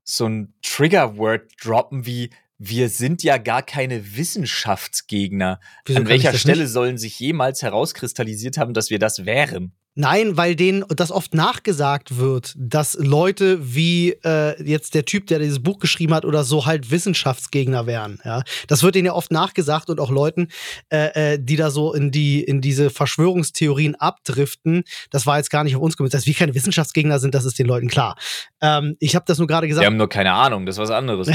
[0.10, 5.60] so ein Trigger-Word droppen wie wir sind ja gar keine Wissenschaftsgegner.
[5.86, 6.72] Wieso An welcher Stelle nicht?
[6.72, 9.74] sollen sich jemals herauskristallisiert haben, dass wir das wären?
[10.00, 15.40] Nein, weil denen das oft nachgesagt wird, dass Leute wie äh, jetzt der Typ, der
[15.40, 18.20] dieses Buch geschrieben hat oder so, halt Wissenschaftsgegner wären.
[18.24, 20.50] Ja, das wird denen ja oft nachgesagt und auch Leuten,
[20.90, 24.84] äh, äh, die da so in die in diese Verschwörungstheorien abdriften.
[25.10, 26.14] Das war jetzt gar nicht auf uns gemünzt.
[26.14, 28.18] Dass wir keine Wissenschaftsgegner sind, das ist den Leuten klar.
[28.62, 29.82] Ähm, ich habe das nur gerade gesagt.
[29.82, 30.68] Wir haben nur keine Ahnung.
[30.68, 31.28] Das ist was anderes.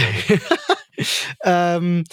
[1.44, 2.05] ähm,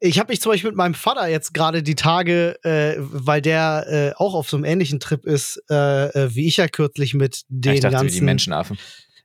[0.00, 3.86] ich habe mich zum Beispiel mit meinem Vater jetzt gerade die Tage, äh, weil der
[3.88, 7.42] äh, auch auf so einem ähnlichen Trip ist, äh, äh wie ich ja kürzlich mit
[7.48, 8.14] den ich dachte, ganzen.
[8.14, 8.78] Die Menschenaffen.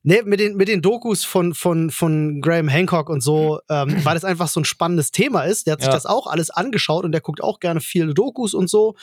[0.03, 4.15] Ne, mit den, mit den Dokus von, von, von Graham Hancock und so, ähm, weil
[4.15, 5.67] das einfach so ein spannendes Thema ist.
[5.67, 5.93] Der hat sich ja.
[5.93, 8.95] das auch alles angeschaut und der guckt auch gerne viele Dokus und so.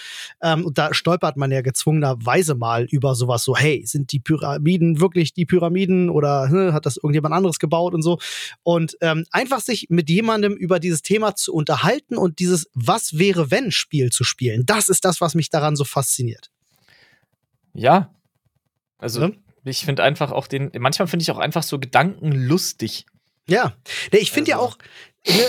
[0.43, 5.01] Ähm, und da stolpert man ja gezwungenerweise mal über sowas so, hey, sind die Pyramiden
[5.01, 8.19] wirklich die Pyramiden oder ne, hat das irgendjemand anderes gebaut und so.
[8.65, 13.53] Und ähm, einfach sich mit jemandem über dieses Thema zu unterhalten und dieses Was wäre
[13.53, 16.51] wenn Spiel zu spielen, das ist das, was mich daran so fasziniert.
[17.73, 18.13] Ja.
[18.99, 19.21] Also.
[19.21, 19.31] Ja?
[19.69, 23.07] Ich finde einfach auch den, manchmal finde ich auch einfach so Gedanken lustig.
[23.49, 23.73] Ja,
[24.11, 24.65] ich finde also.
[24.65, 24.79] ja auch,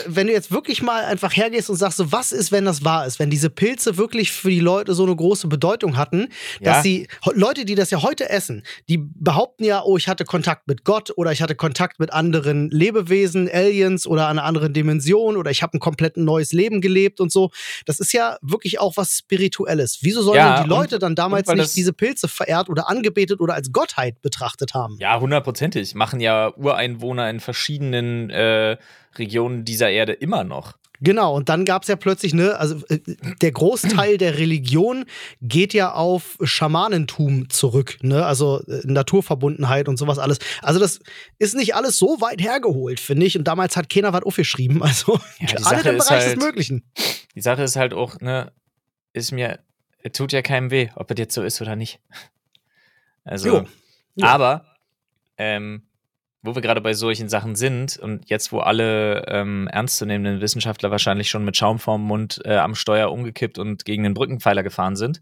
[0.08, 3.06] wenn du jetzt wirklich mal einfach hergehst und sagst, so, was ist, wenn das wahr
[3.06, 6.28] ist, wenn diese Pilze wirklich für die Leute so eine große Bedeutung hatten,
[6.62, 6.82] dass ja.
[6.82, 10.84] sie, Leute, die das ja heute essen, die behaupten ja, oh, ich hatte Kontakt mit
[10.84, 15.64] Gott oder ich hatte Kontakt mit anderen Lebewesen, Aliens oder einer anderen Dimension oder ich
[15.64, 17.52] habe ein komplett neues Leben gelebt und so.
[17.86, 20.00] Das ist ja wirklich auch was Spirituelles.
[20.02, 23.40] Wieso sollen ja, denn die Leute und, dann damals nicht diese Pilze verehrt oder angebetet
[23.40, 24.98] oder als Gottheit betrachtet haben?
[25.00, 25.96] Ja, hundertprozentig.
[25.96, 28.78] Machen ja Ureinwohner in verschiedenen äh,
[29.18, 30.80] Regionen dieser Erde immer noch.
[31.02, 33.00] Genau, und dann gab es ja plötzlich, ne, also äh,
[33.42, 35.06] der Großteil der Religion
[35.42, 40.40] geht ja auf Schamanentum zurück, ne, also äh, Naturverbundenheit und sowas alles.
[40.62, 41.00] Also das
[41.38, 43.38] ist nicht alles so weit hergeholt, finde ich.
[43.38, 44.82] Und damals hat keiner was aufgeschrieben.
[44.90, 46.84] Also ja, alle im Bereich halt, des Möglichen.
[47.36, 48.52] Die Sache ist halt auch, ne,
[49.14, 49.60] ist mir,
[50.14, 52.00] tut ja keinem weh, ob es jetzt so ist oder nicht.
[53.24, 53.66] Also, jo.
[54.16, 54.28] Ja.
[54.28, 54.66] aber
[55.38, 55.84] ähm,
[56.42, 61.30] wo wir gerade bei solchen Sachen sind und jetzt, wo alle ähm, ernstzunehmenden Wissenschaftler wahrscheinlich
[61.30, 65.22] schon mit Schaum vorm Mund äh, am Steuer umgekippt und gegen den Brückenpfeiler gefahren sind,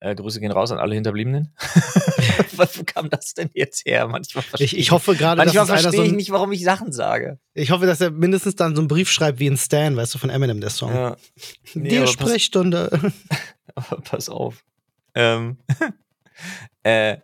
[0.00, 1.54] Äh, Grüße gehen raus an alle Hinterbliebenen.
[2.56, 4.06] Wo kam das denn jetzt her?
[4.06, 7.38] Manchmal ich, ich hoffe gerade, dass Manchmal verstehe ich so nicht, warum ich Sachen sage.
[7.54, 10.18] Ich hoffe, dass er mindestens dann so einen Brief schreibt wie ein Stan, weißt du,
[10.18, 10.94] von Eminem, der Song.
[10.94, 11.16] Ja.
[11.72, 12.90] Nee, Die Sprechstunde.
[12.90, 13.12] Pass,
[13.74, 14.62] aber pass auf.
[15.14, 15.56] Ähm,
[16.82, 17.16] äh,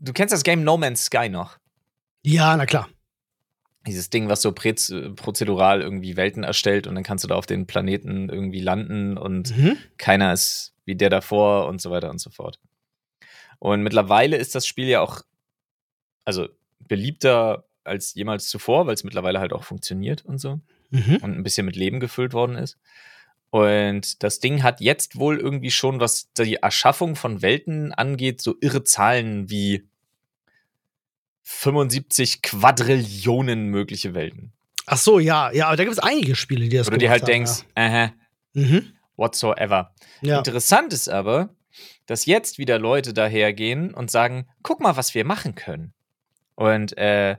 [0.00, 1.58] du kennst das Game No Man's Sky noch?
[2.22, 2.88] Ja, na klar.
[3.86, 7.66] Dieses Ding, was so prozedural irgendwie Welten erstellt und dann kannst du da auf den
[7.66, 9.78] Planeten irgendwie landen und mhm.
[9.96, 12.60] keiner ist wie der davor und so weiter und so fort.
[13.58, 15.22] Und mittlerweile ist das Spiel ja auch,
[16.24, 20.60] also beliebter als jemals zuvor, weil es mittlerweile halt auch funktioniert und so
[20.90, 21.18] mhm.
[21.22, 22.78] und ein bisschen mit Leben gefüllt worden ist.
[23.50, 28.54] Und das Ding hat jetzt wohl irgendwie schon, was die Erschaffung von Welten angeht, so
[28.60, 29.88] irre Zahlen wie
[31.42, 34.52] 75 Quadrillionen mögliche Welten.
[34.86, 37.22] Ach so, ja, ja, aber da gibt es einige Spiele, die das Oder die halt
[37.22, 38.12] haben, denkst, ja.
[38.54, 38.92] mhm.
[39.16, 39.94] whatsoever.
[40.20, 40.38] Ja.
[40.38, 41.54] Interessant ist aber,
[42.06, 45.92] dass jetzt wieder Leute dahergehen und sagen, guck mal, was wir machen können.
[46.56, 47.36] Und äh,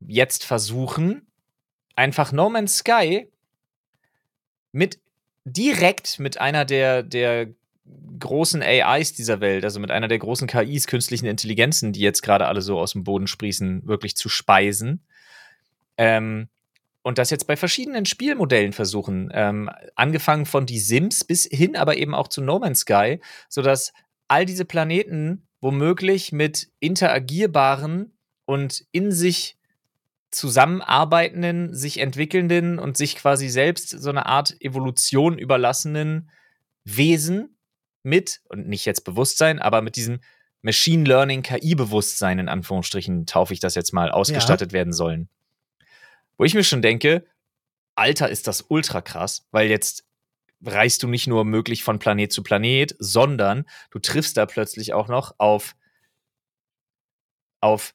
[0.00, 1.26] jetzt versuchen,
[1.94, 3.30] einfach No Man's Sky
[4.72, 5.00] mit
[5.44, 7.48] direkt mit einer der, der
[8.18, 12.46] großen AIs dieser Welt, also mit einer der großen KIs, künstlichen Intelligenzen, die jetzt gerade
[12.46, 15.04] alle so aus dem Boden sprießen, wirklich zu speisen.
[15.96, 16.48] Ähm,
[17.02, 19.30] und das jetzt bei verschiedenen Spielmodellen versuchen.
[19.32, 23.92] Ähm, angefangen von die Sims bis hin aber eben auch zu No Man's Sky, sodass
[24.26, 28.12] all diese Planeten womöglich mit interagierbaren
[28.44, 29.56] und in sich
[30.30, 36.30] zusammenarbeitenden, sich entwickelnden und sich quasi selbst so eine Art Evolution überlassenen
[36.84, 37.56] Wesen
[38.08, 40.20] mit, und nicht jetzt Bewusstsein, aber mit diesem
[40.62, 44.78] Machine Learning KI-Bewusstsein, in Anführungsstrichen, taufe ich das jetzt mal, ausgestattet ja.
[44.78, 45.28] werden sollen.
[46.36, 47.26] Wo ich mir schon denke,
[47.94, 50.04] Alter, ist das ultra krass, weil jetzt
[50.64, 55.08] reist du nicht nur möglich von Planet zu Planet, sondern du triffst da plötzlich auch
[55.08, 55.76] noch auf,
[57.60, 57.94] auf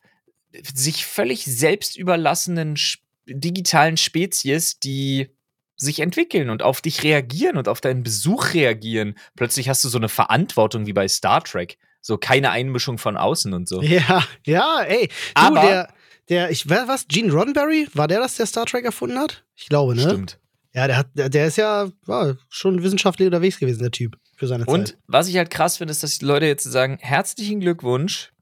[0.73, 2.77] sich völlig selbst überlassenen
[3.25, 5.35] digitalen Spezies, die
[5.83, 9.15] sich entwickeln und auf dich reagieren und auf deinen Besuch reagieren.
[9.35, 11.77] Plötzlich hast du so eine Verantwortung wie bei Star Trek.
[12.01, 13.81] So keine Einmischung von außen und so.
[13.81, 15.07] Ja, ja, ey.
[15.07, 15.93] Du, Aber der,
[16.29, 17.87] der, ich, was, Gene Roddenberry?
[17.93, 19.43] War der das, der Star Trek erfunden hat?
[19.55, 20.01] Ich glaube, ne?
[20.01, 20.39] Stimmt.
[20.73, 24.65] Ja, der hat, der ist ja war schon wissenschaftlich unterwegs gewesen, der Typ, für seine
[24.65, 24.73] Zeit.
[24.73, 28.33] Und was ich halt krass finde, ist, dass die Leute jetzt sagen: herzlichen Glückwunsch,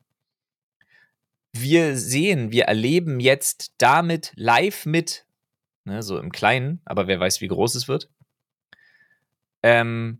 [1.53, 5.25] wir sehen, wir erleben jetzt damit live mit,
[5.85, 8.09] ne, so im Kleinen, aber wer weiß, wie groß es wird.
[9.63, 10.19] Ähm,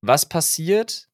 [0.00, 1.08] was passiert,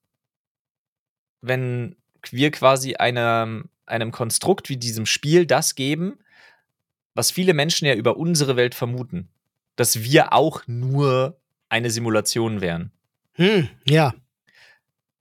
[1.41, 1.97] wenn
[2.31, 6.19] wir quasi einem, einem Konstrukt wie diesem Spiel das geben,
[7.15, 9.29] was viele Menschen ja über unsere Welt vermuten,
[9.77, 12.93] dass wir auch nur eine Simulation wären.
[13.33, 14.15] Hm, ja.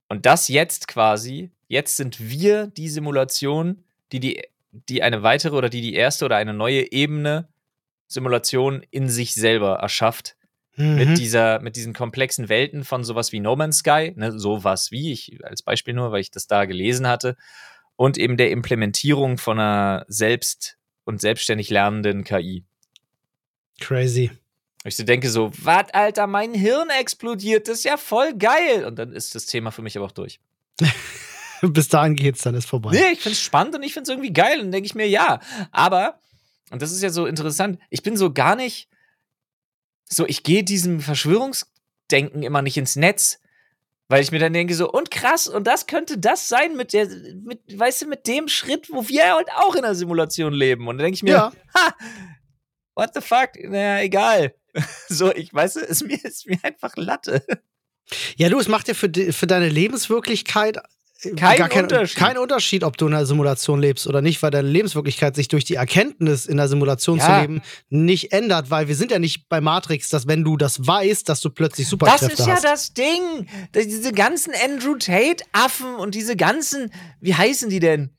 [0.08, 5.68] Und das jetzt quasi, jetzt sind wir die Simulation, die, die, die eine weitere oder
[5.68, 7.48] die die erste oder eine neue Ebene
[8.06, 10.36] Simulation in sich selber erschafft.
[10.76, 10.94] Mhm.
[10.96, 15.10] Mit, dieser, mit diesen komplexen Welten von sowas wie No Man's Sky, ne, sowas wie,
[15.10, 17.36] ich als Beispiel nur, weil ich das da gelesen hatte,
[17.96, 22.64] und eben der Implementierung von einer selbst und selbstständig lernenden KI.
[23.80, 24.30] Crazy.
[24.84, 28.84] Ich so denke so, was, Alter, mein Hirn explodiert, das ist ja voll geil.
[28.84, 30.38] Und dann ist das Thema für mich aber auch durch.
[31.62, 32.90] Bis dahin geht's, dann ist vorbei.
[32.92, 34.58] Nee, ich find's spannend und ich find's irgendwie geil.
[34.58, 35.40] Und dann denke ich mir, ja.
[35.72, 36.20] Aber,
[36.70, 38.88] und das ist ja so interessant, ich bin so gar nicht,
[40.04, 43.40] so, ich gehe diesem Verschwörungsdenken immer nicht ins Netz.
[44.08, 47.08] Weil ich mir dann denke, so, und krass, und das könnte das sein mit der,
[47.42, 50.86] mit, weißt du, mit dem Schritt, wo wir halt auch in der Simulation leben.
[50.86, 51.52] Und dann denke ich mir, ja.
[51.74, 51.94] ha,
[52.94, 53.50] what the fuck?
[53.64, 54.54] Naja, egal.
[55.08, 57.44] so, ich weiß, es mir ist mir einfach Latte.
[58.36, 60.78] Ja, du, es macht ja für, für deine Lebenswirklichkeit
[61.36, 62.16] kein gar kein Unterschied.
[62.16, 65.64] Kein Unterschied, ob du in einer Simulation lebst oder nicht, weil deine Lebenswirklichkeit sich durch
[65.64, 67.24] die Erkenntnis in der Simulation ja.
[67.24, 70.86] zu leben nicht ändert, weil wir sind ja nicht bei Matrix, dass wenn du das
[70.86, 72.32] weißt, dass du plötzlich Superkräfte hast.
[72.32, 72.64] Das ist hast.
[72.64, 73.48] ja das Ding.
[73.74, 78.10] Diese ganzen Andrew Tate-Affen und diese ganzen, wie heißen die denn?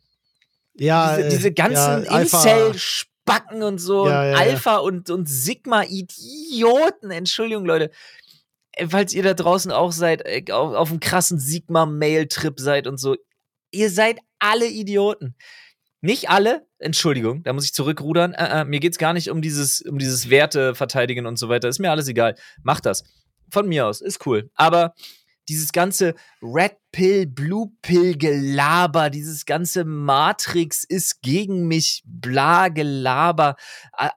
[0.76, 7.12] Ja, diese, diese ganzen ja, Incel-Spacken und so, ja, ja, Alpha und, und Sigma-Idioten.
[7.12, 7.92] Entschuldigung, Leute
[8.90, 13.16] falls ihr da draußen auch seid, äh, auf, auf einem krassen Sigma-Mail-Trip seid und so,
[13.72, 15.36] ihr seid alle Idioten.
[16.02, 18.34] Nicht alle, Entschuldigung, da muss ich zurückrudern.
[18.34, 21.68] Äh, äh, mir geht's gar nicht um dieses, um dieses Werte verteidigen und so weiter.
[21.68, 22.36] Ist mir alles egal.
[22.64, 23.04] Macht das.
[23.50, 24.50] Von mir aus, ist cool.
[24.56, 24.94] Aber
[25.50, 33.56] dieses ganze Red Pill, Blue Pill Gelaber, dieses ganze Matrix ist gegen mich, bla Gelaber,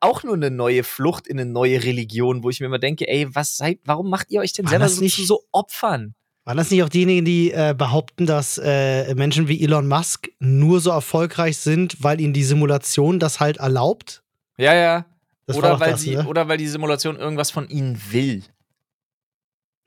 [0.01, 3.35] auch nur eine neue Flucht in eine neue Religion, wo ich mir immer denke, ey,
[3.35, 6.15] was seid, warum macht ihr euch denn selber so, nicht, so Opfern?
[6.45, 10.81] Waren das nicht auch diejenigen, die äh, behaupten, dass äh, Menschen wie Elon Musk nur
[10.81, 14.23] so erfolgreich sind, weil ihnen die Simulation das halt erlaubt?
[14.57, 15.05] Ja, ja.
[15.47, 16.27] Das Oder war weil, das, sie, ne?
[16.27, 18.45] oder weil die Simulation irgendwas von ihnen will.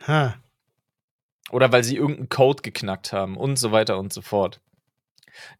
[0.05, 0.35] Ha.
[1.51, 4.61] Oder weil sie irgendeinen Code geknackt haben und so weiter und so fort.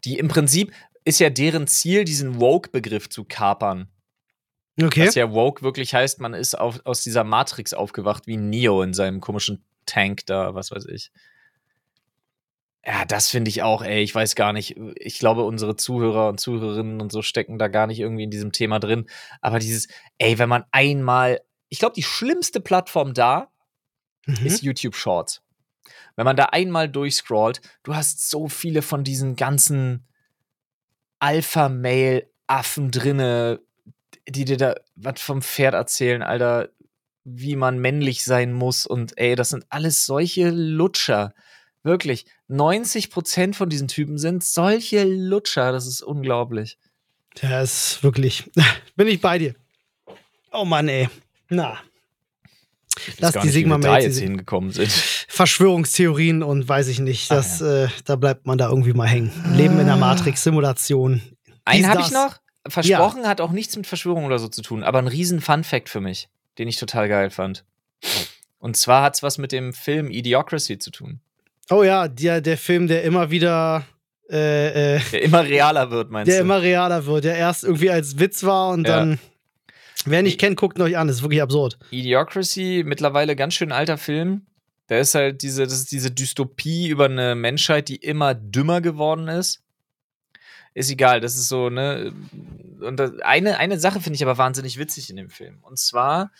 [0.06, 3.90] Die im Prinzip ist ja deren Ziel, diesen Woke-Begriff zu kapern.
[4.82, 5.08] Okay.
[5.08, 8.94] Was ja Woke wirklich heißt, man ist auf, aus dieser Matrix aufgewacht, wie Neo in
[8.94, 11.12] seinem komischen Tank da, was weiß ich.
[12.86, 14.76] Ja, das finde ich auch, ey, ich weiß gar nicht.
[14.96, 18.52] Ich glaube, unsere Zuhörer und Zuhörerinnen und so stecken da gar nicht irgendwie in diesem
[18.52, 19.06] Thema drin.
[19.42, 23.50] Aber dieses, ey, wenn man einmal, ich glaube, die schlimmste Plattform da
[24.26, 24.46] Mhm.
[24.46, 25.42] ist YouTube Shorts.
[26.16, 30.06] Wenn man da einmal durchscrollt, du hast so viele von diesen ganzen
[31.20, 33.60] Alpha-Mail-Affen drinne,
[34.28, 36.70] die dir da was vom Pferd erzählen, Alter,
[37.24, 41.34] wie man männlich sein muss und ey, das sind alles solche Lutscher.
[41.84, 46.78] Wirklich, 90% von diesen Typen sind solche Lutscher, das ist unglaublich.
[47.42, 48.50] Ja, ist wirklich.
[48.96, 49.56] Bin ich bei dir.
[50.52, 51.10] Oh Mann, ey.
[51.50, 51.80] Na.
[53.20, 54.90] Gar die Sigma da jetzt hingekommen sind.
[55.28, 57.32] Verschwörungstheorien und weiß ich nicht.
[57.32, 59.32] Ah, Das, äh, da bleibt man da irgendwie mal hängen.
[59.56, 61.22] Leben in der Matrix, Simulation.
[61.66, 62.38] Einen habe ich noch.
[62.68, 66.00] Versprochen hat auch nichts mit Verschwörung oder so zu tun, aber ein riesen Fun-Fact für
[66.00, 67.66] mich, den ich total geil fand.
[68.60, 71.20] Und zwar hat es was mit dem Film Idiocracy zu tun,
[71.70, 73.86] Oh ja, der, der Film, der immer wieder.
[74.30, 76.44] Äh, äh, der immer realer wird, meinst der du?
[76.46, 78.98] immer realer wird, der erst irgendwie als Witz war und Ja.
[78.98, 79.20] dann.
[80.06, 81.08] Wer nicht kennt, guckt ihn euch an.
[81.08, 81.78] Das ist wirklich absurd.
[81.92, 84.46] Idiocracy, mittlerweile ganz schön alter Film.
[84.88, 89.28] Da ist halt diese, das ist diese Dystopie über eine Menschheit, die immer dümmer geworden
[89.28, 89.62] ist.
[90.74, 92.14] Ist egal, das ist so, ne?
[92.82, 95.60] Und das, eine, eine Sache finde ich aber wahnsinnig witzig in dem Film.
[95.62, 96.32] Und zwar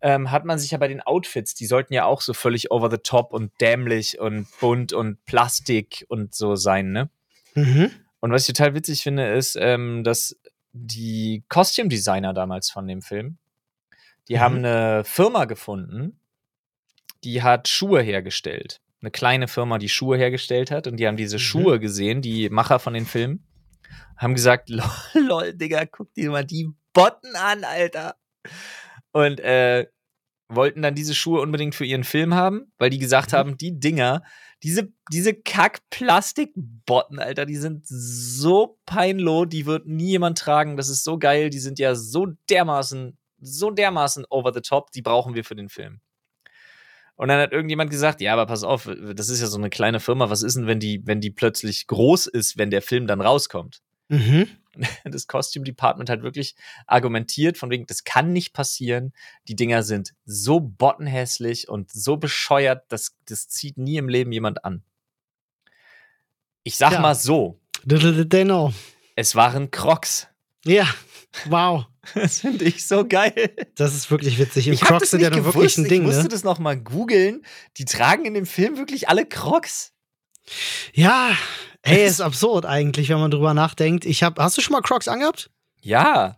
[0.00, 2.90] ähm, hat man sich ja bei den Outfits, die sollten ja auch so völlig over
[2.90, 7.10] the top und dämlich und bunt und Plastik und so sein, ne?
[7.54, 7.90] Mhm.
[8.20, 10.36] Und was ich total witzig finde, ist, ähm, dass
[10.72, 13.38] die Costume-Designer damals von dem Film,
[14.28, 14.40] die Mhm.
[14.40, 16.18] haben eine Firma gefunden,
[17.24, 18.80] die hat Schuhe hergestellt.
[19.00, 20.86] Eine kleine Firma, die Schuhe hergestellt hat.
[20.86, 21.40] Und die haben diese Mhm.
[21.40, 23.44] Schuhe gesehen, die Macher von den Filmen,
[24.16, 24.68] haben gesagt,
[25.14, 28.16] lol, lol, Digga, guck dir mal die Botten an, Alter.
[29.12, 29.86] Und äh,
[30.48, 33.36] wollten dann diese Schuhe unbedingt für ihren Film haben, weil die gesagt Mhm.
[33.36, 34.22] haben, die Dinger,
[34.62, 40.76] diese, diese Kack-Plastik-Botten, Alter, die sind so peinloh, die wird nie jemand tragen.
[40.76, 45.02] Das ist so geil, die sind ja so dermaßen, so dermaßen over the top, die
[45.02, 46.00] brauchen wir für den Film.
[47.16, 50.00] Und dann hat irgendjemand gesagt, ja, aber pass auf, das ist ja so eine kleine
[50.00, 53.20] Firma, was ist denn, wenn die, wenn die plötzlich groß ist, wenn der Film dann
[53.20, 53.80] rauskommt?
[54.08, 54.48] Mhm.
[55.04, 56.54] das Costume Department hat wirklich
[56.86, 59.12] argumentiert, von wegen, das kann nicht passieren.
[59.48, 64.64] Die Dinger sind so bottenhässlich und so bescheuert, dass das zieht nie im Leben jemand
[64.64, 64.82] an.
[66.62, 67.00] Ich sag Ja.
[67.00, 68.72] mal so, Genau.
[69.16, 70.28] es waren Crocs.
[70.64, 70.86] Ja.
[71.46, 71.86] Wow.
[72.16, 73.54] Das finde ich so geil.
[73.76, 74.66] Das ist wirklich witzig.
[74.66, 76.28] Im Ich Crocs das sind ja nun wirklich ein Ding, ich musste ne?
[76.30, 77.44] das noch mal googeln.
[77.76, 79.92] Die tragen in dem Film wirklich alle Crocs.
[80.92, 81.36] Ja.
[81.84, 84.04] Hey, ist absurd eigentlich, wenn man drüber nachdenkt.
[84.04, 85.50] Ich hab, hast du schon mal Crocs angehabt?
[85.80, 86.36] Ja,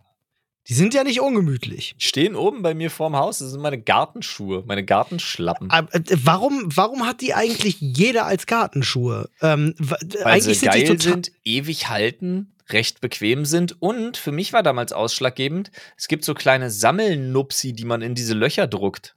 [0.67, 1.95] Die sind ja nicht ungemütlich.
[1.99, 3.37] die stehen oben bei mir vorm Haus.
[3.39, 5.69] Das sind meine Gartenschuhe, meine Gartenschlappen.
[5.69, 5.83] Äh,
[6.23, 9.29] warum, warum hat die eigentlich jeder als Gartenschuhe?
[9.41, 14.51] Ähm, Weil eigentlich sie sind geil sind, ewig halten, recht bequem sind und für mich
[14.51, 19.15] war damals ausschlaggebend, es gibt so kleine Sammelnupsi, die man in diese Löcher druckt.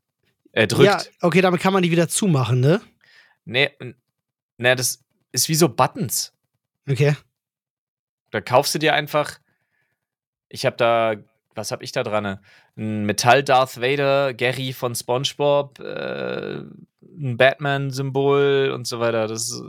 [0.52, 0.84] Äh, drückt.
[0.84, 2.82] Ja, okay, damit kann man die wieder zumachen, ne?
[3.46, 3.94] Nee, n-
[4.58, 5.02] nee, das
[5.42, 6.32] ist wie so Buttons.
[6.88, 7.16] Okay.
[8.30, 9.38] Da kaufst du dir einfach.
[10.48, 11.14] Ich habe da,
[11.54, 12.38] was habe ich da dran?
[12.76, 16.58] Ein Metall Darth Vader, Gary von SpongeBob, äh,
[17.02, 19.26] ein Batman-Symbol und so weiter.
[19.26, 19.62] Das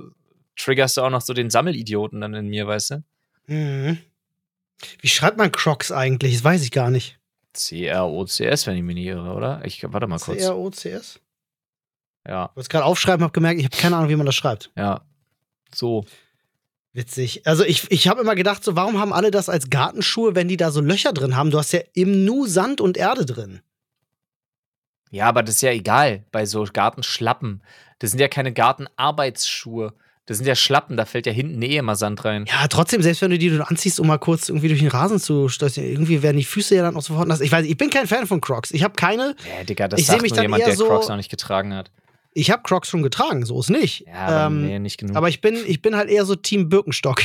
[0.58, 3.04] triggerst du auch noch so den Sammelidioten dann in mir, weißt du?
[3.48, 3.98] Mhm.
[5.02, 6.34] Wie schreibt man Crocs eigentlich?
[6.36, 7.20] Das weiß ich gar nicht.
[7.54, 9.62] C-R-O-C-S, wenn ich mich nicht irre, oder?
[9.66, 10.40] Ich warte mal kurz.
[10.40, 11.20] C-R-O-C-S?
[12.28, 14.36] Ja, Ich wollte es gerade aufschreiben, habe gemerkt, ich habe keine Ahnung, wie man das
[14.36, 14.72] schreibt.
[14.78, 15.02] ja.
[15.74, 16.06] So.
[16.94, 17.46] Witzig.
[17.46, 20.58] Also ich, ich habe immer gedacht, so, warum haben alle das als Gartenschuhe, wenn die
[20.58, 21.52] da so Löcher drin haben?
[21.52, 23.62] Du hast ja im Nu Sand und Erde drin.
[25.12, 27.64] Ja, aber das ist ja egal bei so Gartenschlappen.
[28.00, 29.94] Das sind ja keine Gartenarbeitsschuhe.
[30.26, 32.46] Das sind ja Schlappen, da fällt ja hinten eh immer Sand rein.
[32.48, 35.20] Ja, trotzdem, selbst wenn du die du anziehst, um mal kurz irgendwie durch den Rasen
[35.20, 37.42] zu stößen, irgendwie werden die Füße ja dann auch sofort nass.
[37.42, 38.70] Ich weiß, ich bin kein Fan von Crocs.
[38.70, 39.36] Ich habe keine.
[39.58, 41.74] Ja, Digga, das Ich sagt mich nur dann jemand, der so- Crocs noch nicht getragen
[41.74, 41.90] hat.
[42.40, 44.06] Ich habe Crocs schon getragen, so ist nicht.
[44.08, 45.16] Ja, aber ähm, nee, nicht genug.
[45.16, 47.22] aber ich bin, ich bin halt eher so Team Birkenstock.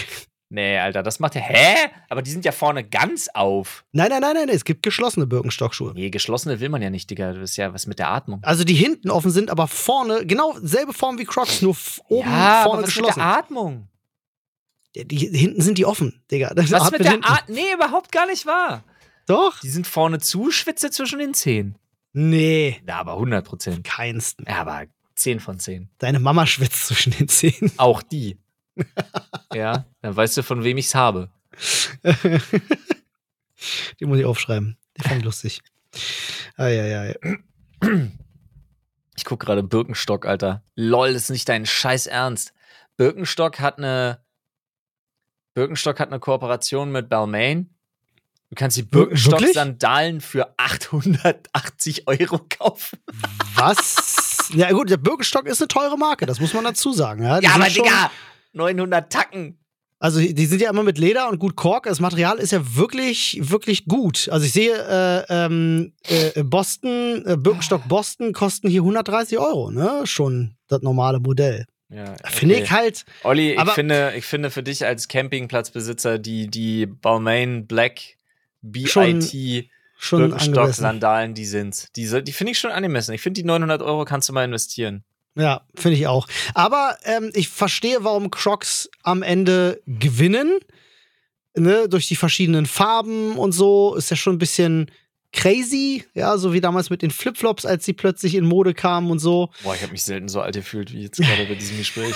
[0.50, 1.40] Nee, Alter, das macht ja.
[1.40, 1.88] Hä?
[2.08, 3.84] Aber die sind ja vorne ganz auf.
[3.92, 5.92] Nein, nein, nein, nein, es gibt geschlossene Birkenstockschuhe.
[5.94, 7.32] Nee, geschlossene will man ja nicht, Digga.
[7.32, 8.40] Das ist ja was mit der Atmung.
[8.44, 11.76] Also die hinten offen sind, aber vorne, genau selbe Form wie Crocs, nur
[12.08, 13.18] oben ja, vorne aber was geschlossen.
[13.20, 13.88] mit der Atmung?
[14.94, 16.54] Die, die, hinten sind die offen, Digga.
[16.54, 17.14] Das Was mit der.
[17.14, 17.56] Atmung?
[17.56, 18.84] Nee, überhaupt gar nicht wahr.
[19.26, 19.58] Doch?
[19.60, 21.76] Die sind vorne zu, Schwitze zwischen den Zehen.
[22.12, 23.82] Nee, Ja, aber 100 Prozent.
[23.84, 24.46] keinsten.
[24.48, 25.90] Ja, aber 10 von 10.
[25.98, 27.72] Deine Mama schwitzt zwischen den Zähnen.
[27.76, 28.38] Auch die.
[29.54, 31.30] ja, dann weißt du, von wem ich's habe.
[34.00, 34.76] Die muss ich aufschreiben.
[34.96, 35.62] Die fand ich lustig.
[36.56, 37.16] Eieiei.
[39.16, 40.64] Ich guck gerade Birkenstock, Alter.
[40.74, 42.52] Lol, das ist nicht dein Scheiß Ernst.
[42.96, 44.24] Birkenstock hat eine
[45.54, 47.70] Birkenstock hat eine Kooperation mit Balmain.
[48.50, 52.98] Du kannst die Birkenstock-Sandalen für 880 Euro kaufen.
[53.54, 54.20] Was?
[54.54, 57.22] Ja, gut, der Birkenstock ist eine teure Marke, das muss man dazu sagen.
[57.24, 58.10] Ja, Ja, aber schon- Digga,
[58.52, 59.58] 900 Tacken.
[60.00, 61.84] Also, die sind ja immer mit Leder und gut Kork.
[61.84, 64.28] Das Material ist ja wirklich, wirklich gut.
[64.30, 70.02] Also, ich sehe, äh, ähm, äh, Boston, äh, Birkenstock Boston kosten hier 130 Euro, ne?
[70.04, 71.64] Schon das normale Modell.
[71.88, 73.04] Ja, Finde ich halt.
[73.22, 78.00] Olli, ich finde, ich finde für dich als Campingplatzbesitzer die, die Balmain Black
[78.62, 78.88] BIT
[79.96, 80.52] Schon angemessen.
[80.52, 81.88] Birkenstock-Sandalen, die sind.
[81.96, 83.14] Die, die finde ich schon angemessen.
[83.14, 85.04] Ich finde, die 900 Euro kannst du mal investieren.
[85.36, 86.28] Ja, finde ich auch.
[86.54, 90.58] Aber ähm, ich verstehe, warum Crocs am Ende gewinnen.
[91.56, 94.90] Ne, durch die verschiedenen Farben und so ist ja schon ein bisschen
[95.32, 96.04] crazy.
[96.12, 99.50] Ja, so wie damals mit den Flipflops, als sie plötzlich in Mode kamen und so.
[99.62, 102.14] Boah, ich habe mich selten so alt gefühlt wie jetzt gerade bei diesem Gespräch.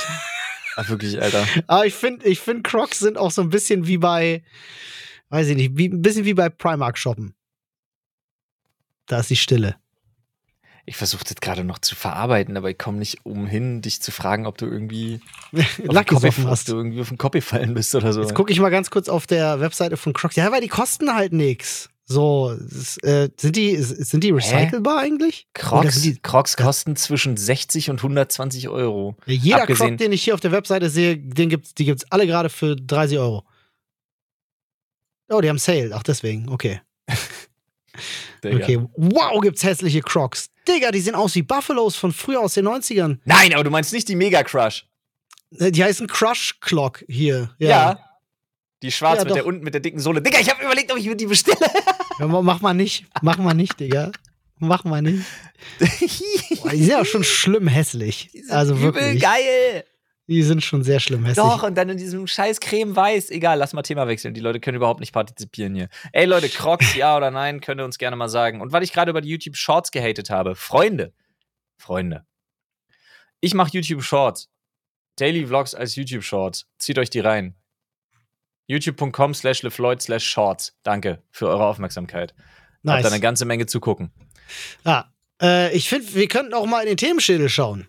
[0.75, 1.47] Ah, wirklich, Alter.
[1.67, 4.43] Aber ich finde, ich find, Crocs sind auch so ein bisschen wie bei,
[5.29, 7.35] weiß ich nicht, wie, ein bisschen wie bei Primark shoppen.
[9.09, 9.77] Da ist die Stille.
[10.87, 14.47] Ich versuche das gerade noch zu verarbeiten, aber ich komme nicht umhin, dich zu fragen,
[14.47, 15.21] ob du irgendwie
[15.53, 16.69] auf den Lucky Kopf- Soffen ob hast.
[16.69, 18.23] du irgendwie auf den Kopf gefallen bist oder so.
[18.23, 20.37] Jetzt gucke ich mal ganz kurz auf der Webseite von Crocs.
[20.37, 21.91] Ja, weil die kosten halt nix.
[22.11, 25.47] So, das, äh, sind die, sind die recycelbar eigentlich?
[25.59, 29.15] Oder Crocs, die, Crocs kosten zwischen 60 und 120 Euro.
[29.27, 32.27] jeder abgesehen- Croc, den ich hier auf der Webseite sehe, den gibt's, die gibt's alle
[32.27, 33.45] gerade für 30 Euro.
[35.29, 35.91] Oh, die haben Sale.
[35.95, 36.49] Ach, deswegen.
[36.49, 36.81] Okay.
[38.45, 38.57] Digga.
[38.65, 38.79] Okay.
[38.97, 40.51] Wow, gibt's hässliche Crocs.
[40.67, 43.19] Digga, die sehen aus wie Buffalos von früher aus den 90ern.
[43.25, 44.87] Nein, aber du meinst nicht die Mega Crush.
[45.59, 47.55] Äh, Die heißen Crush Clock hier.
[47.59, 47.69] Ja.
[47.69, 48.05] Ja.
[48.83, 50.21] Die schwarz Ja, mit der unten mit der dicken Sohle.
[50.23, 51.57] Digga, ich habe überlegt, ob ich mir die bestelle.
[52.19, 52.27] ja.
[52.27, 53.07] ma- Mach mal nicht.
[53.23, 54.13] Mach mal nicht, Digga.
[54.61, 55.25] Mach mal nicht.
[56.63, 58.31] Boah, die sind ja schon schlimm hässlich.
[58.51, 59.23] Also Übel wirklich.
[59.23, 59.85] geil.
[60.29, 61.45] Die sind schon sehr schlimm hässlich.
[61.45, 63.31] Doch, und dann in diesem scheiß Creme weiß.
[63.31, 64.35] Egal, lass mal Thema wechseln.
[64.35, 65.89] Die Leute können überhaupt nicht partizipieren hier.
[66.13, 68.61] Ey Leute, Crocs, ja oder nein, könnt ihr uns gerne mal sagen.
[68.61, 71.15] Und weil ich gerade über die YouTube Shorts gehatet habe, Freunde,
[71.79, 72.27] Freunde,
[73.41, 74.51] ich mache YouTube Shorts.
[75.17, 76.67] Daily Vlogs als YouTube Shorts.
[76.79, 77.55] Zieht euch die rein.
[78.67, 80.77] youtube.com slash lefloid slash shorts.
[80.83, 82.35] Danke für eure Aufmerksamkeit.
[82.37, 83.03] Habt Nice.
[83.03, 84.13] da eine ganze Menge zu gucken.
[84.85, 85.13] Ja.
[85.41, 87.89] Äh, ich finde, wir könnten auch mal in den Themenschädel schauen.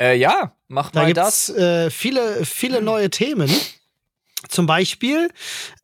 [0.00, 1.48] Äh, ja, macht Da mal gibt das.
[1.50, 3.50] äh, viele, viele neue Themen.
[4.48, 5.28] Zum Beispiel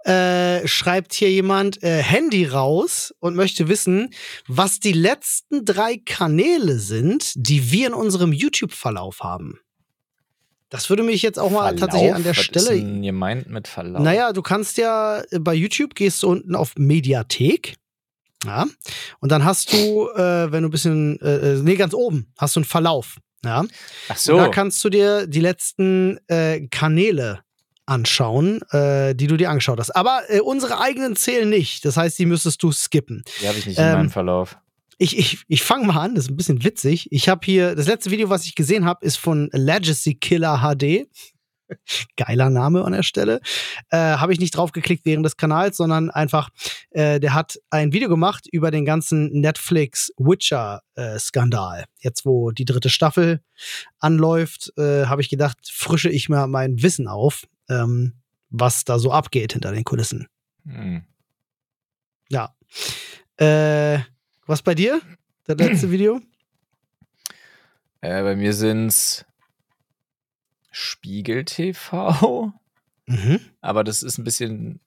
[0.05, 4.15] äh, schreibt hier jemand äh, Handy raus und möchte wissen,
[4.47, 9.59] was die letzten drei Kanäle sind, die wir in unserem YouTube-Verlauf haben.
[10.69, 11.81] Das würde mich jetzt auch mal Verlauf?
[11.81, 12.81] tatsächlich an der Was Ist Stelle.
[12.81, 14.01] denn gemeint mit Verlauf?
[14.03, 17.75] Naja, du kannst ja äh, bei YouTube gehst du unten auf Mediathek.
[18.47, 18.67] Ja.
[19.21, 22.55] Und dann hast du, äh, wenn du ein bisschen, äh, äh, nee, ganz oben hast
[22.55, 23.17] du einen Verlauf.
[23.45, 23.65] Ja.
[24.09, 24.37] Ach Und so.
[24.37, 27.41] da kannst du dir die letzten äh, Kanäle
[27.87, 29.95] anschauen, äh, die du dir angeschaut hast.
[29.95, 31.85] Aber äh, unsere eigenen zählen nicht.
[31.85, 33.23] Das heißt, die müsstest du skippen.
[33.43, 34.57] Die habe ich nicht in Ähm, meinem Verlauf.
[34.97, 37.09] Ich, ich, ich fange mal an, das ist ein bisschen witzig.
[37.11, 41.09] Ich habe hier, das letzte Video, was ich gesehen habe, ist von Legacy Killer HD.
[42.17, 43.41] Geiler Name an der Stelle.
[43.91, 46.51] Äh, habe ich nicht draufgeklickt während des Kanals, sondern einfach,
[46.91, 51.85] äh, der hat ein Video gemacht über den ganzen Netflix Witcher-Skandal.
[51.99, 53.41] Jetzt, wo die dritte Staffel
[53.99, 58.15] anläuft, äh, habe ich gedacht, frische ich mal mein Wissen auf, ähm,
[58.51, 60.27] was da so abgeht hinter den Kulissen.
[60.67, 61.05] Hm.
[62.29, 62.55] Ja.
[63.37, 64.01] Äh,
[64.47, 65.01] was bei dir?
[65.45, 66.21] Das letzte Video?
[68.01, 69.25] Äh, bei mir sind's
[70.75, 72.53] Spiegel TV.
[73.07, 73.41] Mhm.
[73.61, 74.81] Aber das ist ein bisschen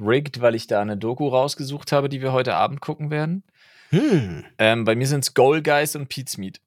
[0.00, 3.44] rigged, weil ich da eine Doku rausgesucht habe, die wir heute Abend gucken werden.
[3.90, 4.44] Hm.
[4.58, 6.60] Ähm, bei mir sind's Goal Guys und Pete's Meat.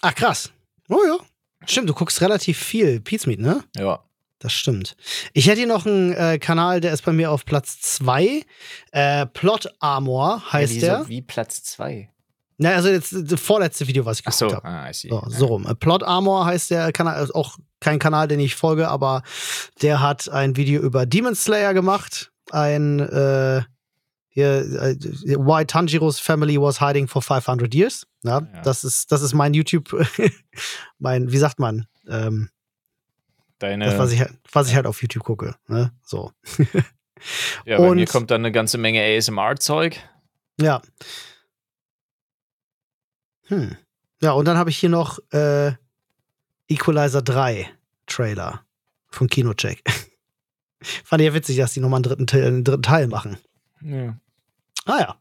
[0.00, 0.52] Ach, krass.
[0.88, 1.18] Oh ja.
[1.66, 3.64] Stimmt, du guckst relativ viel Pizmeat, ne?
[3.76, 4.04] Ja.
[4.38, 4.96] Das stimmt.
[5.32, 8.42] Ich hätte hier noch einen äh, Kanal, der ist bei mir auf Platz 2.
[8.92, 11.02] Äh, Plot Armor heißt wie, der.
[11.02, 12.10] So, wie Platz 2.
[12.58, 14.76] Na, also jetzt das vorletzte Video, was ich so, geguckt habe.
[14.76, 15.08] ah, I see.
[15.08, 15.66] So, so rum.
[15.66, 19.22] Äh, Plot Armor heißt der Kanal, ist auch kein Kanal, den ich folge, aber
[19.82, 22.32] der hat ein Video über Demon Slayer gemacht.
[22.50, 23.62] Ein, äh,
[24.28, 24.96] hier, äh,
[25.36, 28.06] Why Tanjiro's Family was hiding for 500 years.
[28.22, 28.62] Ja, ja.
[28.62, 29.94] Das, ist, das ist mein YouTube,
[30.98, 31.86] mein, wie sagt man?
[32.08, 32.48] Ähm,
[33.58, 33.84] Deine.
[33.84, 35.54] Das, was ich, halt, was ich halt auf YouTube gucke.
[35.68, 35.92] Ne?
[36.02, 36.32] So.
[37.64, 40.00] ja, bei Und, mir kommt dann eine ganze Menge ASMR-Zeug.
[40.60, 40.82] Ja.
[43.46, 43.76] Hm.
[44.20, 45.72] Ja, und dann habe ich hier noch äh,
[46.68, 47.68] Equalizer 3
[48.06, 48.64] Trailer
[49.08, 49.82] von Kinocheck.
[51.04, 53.38] Fand ich ja witzig, dass die nochmal einen dritten, Teil, einen dritten Teil machen.
[53.80, 54.18] Ja.
[54.84, 55.16] Ah ja.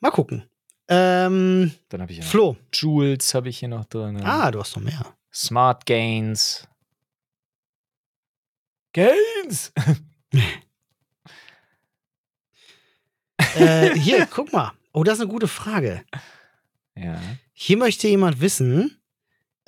[0.00, 0.44] Mal gucken.
[0.88, 2.56] Ähm, Dann habe ich ja Flo.
[2.72, 4.22] Jules habe ich hier noch drin.
[4.24, 5.14] Ah, du hast noch mehr.
[5.32, 6.66] Smart Gains.
[8.92, 9.72] Gains!
[13.56, 14.72] äh, hier, guck mal.
[14.92, 16.04] Oh, das ist eine gute Frage.
[16.96, 17.20] Ja.
[17.52, 18.98] Hier möchte jemand wissen,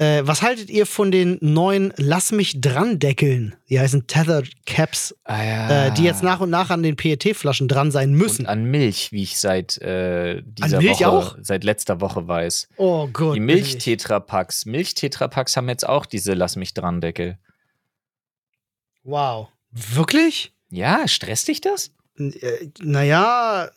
[0.01, 3.55] äh, was haltet ihr von den neuen Lass mich dran Deckeln?
[3.69, 5.87] Die heißen Tether Caps, ah, ja.
[5.87, 8.43] äh, die jetzt nach und nach an den PET-Flaschen dran sein müssen.
[8.43, 11.37] Und an Milch, wie ich seit äh, dieser Woche, auch?
[11.43, 12.69] seit letzter Woche weiß.
[12.79, 13.37] Oh Gott.
[13.37, 14.65] Die Milch-Tetrapacks.
[14.65, 17.39] Milch-Tetrapacks haben jetzt auch diese Lass mich dran Deckel.
[19.05, 19.49] Wow.
[19.71, 20.55] Wirklich?
[20.71, 21.91] Ja, stresst dich das?
[22.17, 23.71] Äh, naja,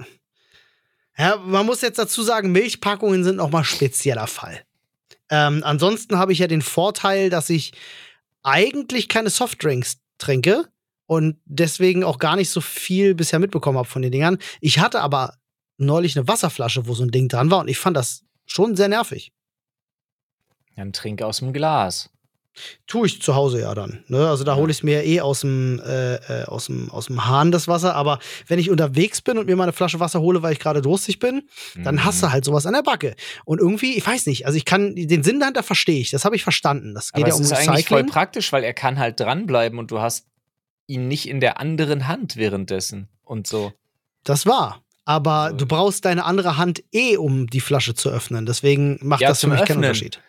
[1.17, 4.63] ja, man muss jetzt dazu sagen, Milchpackungen sind nochmal spezieller Fall.
[5.29, 7.73] Ähm, ansonsten habe ich ja den Vorteil, dass ich
[8.43, 10.69] eigentlich keine Softdrinks trinke
[11.05, 14.37] und deswegen auch gar nicht so viel bisher mitbekommen habe von den Dingern.
[14.61, 15.37] Ich hatte aber
[15.77, 18.89] neulich eine Wasserflasche, wo so ein Ding dran war und ich fand das schon sehr
[18.89, 19.31] nervig.
[20.75, 22.09] Dann trink aus dem Glas.
[22.85, 24.03] Tue ich zu Hause ja dann.
[24.07, 24.27] Ne?
[24.27, 27.25] Also da hole ich es mir eh aus dem, äh, äh, aus, dem, aus dem
[27.25, 27.95] Hahn das Wasser.
[27.95, 30.81] Aber wenn ich unterwegs bin und mir mal eine Flasche Wasser hole, weil ich gerade
[30.81, 31.83] durstig bin, mhm.
[31.83, 33.15] dann hast du halt sowas an der Backe.
[33.45, 36.35] Und irgendwie, ich weiß nicht, also ich kann, den Sinn dahinter verstehe ich, das habe
[36.35, 36.93] ich verstanden.
[36.93, 37.73] Das geht aber ja um es ist Recycling.
[37.73, 40.27] eigentlich voll praktisch, weil er kann halt dranbleiben und du hast
[40.85, 43.73] ihn nicht in der anderen Hand währenddessen und so.
[44.23, 44.83] Das war.
[45.05, 45.57] Aber so.
[45.57, 48.45] du brauchst deine andere Hand eh, um die Flasche zu öffnen.
[48.45, 49.67] Deswegen macht ja, das für mich Öffnen.
[49.67, 50.21] keinen Unterschied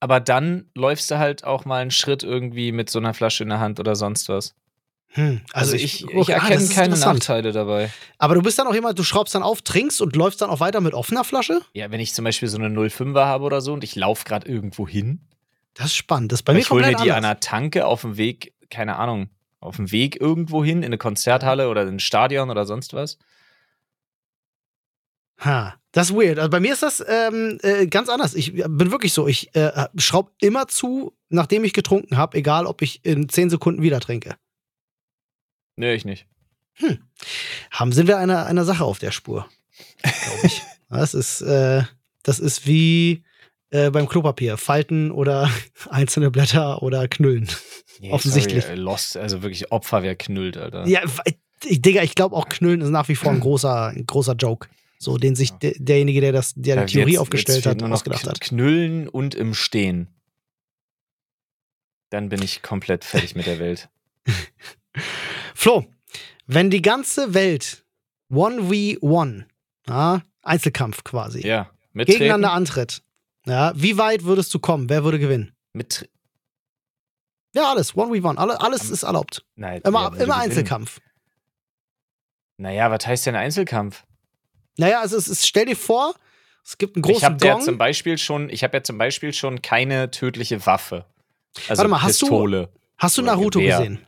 [0.00, 3.48] aber dann läufst du halt auch mal einen Schritt irgendwie mit so einer Flasche in
[3.48, 4.54] der Hand oder sonst was.
[5.10, 7.90] Hm, also, also ich, ich, ich erkenne ah, keine Nachteile dabei.
[8.18, 10.60] Aber du bist dann auch jemand, du schraubst dann auf, trinkst und läufst dann auch
[10.60, 11.62] weiter mit offener Flasche?
[11.72, 14.48] Ja, wenn ich zum Beispiel so eine 05er habe oder so und ich laufe gerade
[14.48, 15.26] irgendwo hin.
[15.74, 16.32] Das ist spannend.
[16.32, 17.16] Das ist bei mir Ich hole mir die anders.
[17.16, 19.30] an einer Tanke auf dem Weg, keine Ahnung,
[19.60, 23.18] auf dem Weg irgendwo hin, in eine Konzerthalle oder in ein Stadion oder sonst was.
[25.38, 26.38] Ha, das ist weird.
[26.38, 28.34] Also bei mir ist das ähm, äh, ganz anders.
[28.34, 29.26] Ich bin wirklich so.
[29.26, 33.82] Ich äh, schraube immer zu, nachdem ich getrunken habe, egal ob ich in 10 Sekunden
[33.82, 34.36] wieder trinke.
[35.76, 36.26] Nee, ich nicht.
[36.74, 36.98] Hm.
[37.70, 39.48] Haben sind wir einer, einer Sache auf der Spur,
[40.02, 40.62] glaube ich.
[40.90, 41.82] das ist, äh,
[42.22, 43.24] das ist wie
[43.70, 44.56] äh, beim Klopapier.
[44.56, 45.50] Falten oder
[45.90, 47.48] einzelne Blätter oder Knüllen.
[48.00, 48.64] Yeah, Offensichtlich.
[48.64, 50.86] Sorry, lost, also wirklich Opfer, wer knüllt, Alter.
[50.86, 51.00] Ja,
[51.64, 54.68] ich, Digga, ich glaube auch Knüllen ist nach wie vor ein großer, ein großer Joke.
[54.98, 58.26] So, den sich de derjenige, der das, der die Theorie jetzt, aufgestellt jetzt hat, ausgedacht
[58.26, 58.40] hat.
[58.40, 60.08] Knüllen und im Stehen.
[62.10, 63.88] Dann bin ich komplett fertig mit der Welt.
[65.54, 65.86] Flo,
[66.46, 67.84] wenn die ganze Welt
[68.30, 69.44] 1v1,
[69.86, 73.02] ja, Einzelkampf quasi, ja, gegeneinander antritt,
[73.46, 74.88] ja, wie weit würdest du kommen?
[74.88, 75.52] Wer würde gewinnen?
[75.72, 76.08] Mit
[77.54, 79.44] ja, alles, 1v1, alles, alles ist erlaubt.
[79.54, 81.00] Nein, immer immer Einzelkampf.
[82.56, 84.04] Naja, was heißt denn Einzelkampf?
[84.78, 86.14] Naja, also es ist, stell dir vor,
[86.64, 87.50] es gibt einen großen ich hab Gong.
[87.50, 91.04] Ja zum Beispiel schon, ich habe ja zum Beispiel schon keine tödliche Waffe.
[91.68, 92.66] Also Warte mal, hast Pistole.
[92.66, 93.78] Du, hast du Naruto Gewehr.
[93.78, 94.06] gesehen?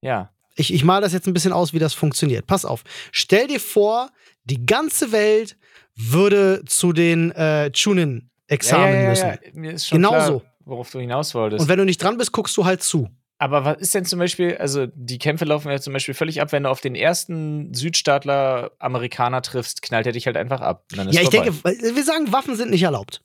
[0.00, 0.30] Ja.
[0.54, 2.46] Ich, ich male das jetzt ein bisschen aus, wie das funktioniert.
[2.46, 2.84] Pass auf.
[3.12, 4.10] Stell dir vor,
[4.44, 5.56] die ganze Welt
[5.94, 9.38] würde zu den äh, Chunin-Examen ja, ja, ja, müssen.
[9.54, 10.40] Mir ist schon Genauso.
[10.40, 11.62] Klar, worauf du hinaus wolltest.
[11.62, 13.08] Und wenn du nicht dran bist, guckst du halt zu.
[13.40, 16.50] Aber was ist denn zum Beispiel, also die Kämpfe laufen ja zum Beispiel völlig ab,
[16.50, 20.84] wenn du auf den ersten Südstaatler Amerikaner triffst, knallt er dich halt einfach ab.
[20.92, 21.50] ja, ich vorbei.
[21.50, 23.22] denke, wir sagen, Waffen sind nicht erlaubt.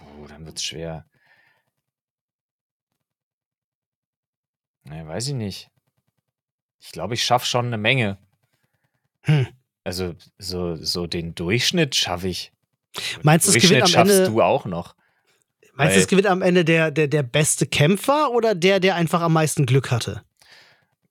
[0.00, 1.06] Oh, dann wird's schwer.
[4.82, 5.70] Naja, weiß ich nicht.
[6.80, 8.18] Ich glaube, ich schaffe schon eine Menge.
[9.22, 9.46] Hm.
[9.84, 12.52] Also, so, so den Durchschnitt schaffe ich.
[13.22, 14.96] Meinst du, am schaffst Ende, du auch noch?
[15.76, 19.20] Meinst du, es gewinnt am Ende der, der, der beste Kämpfer oder der, der einfach
[19.20, 20.22] am meisten Glück hatte?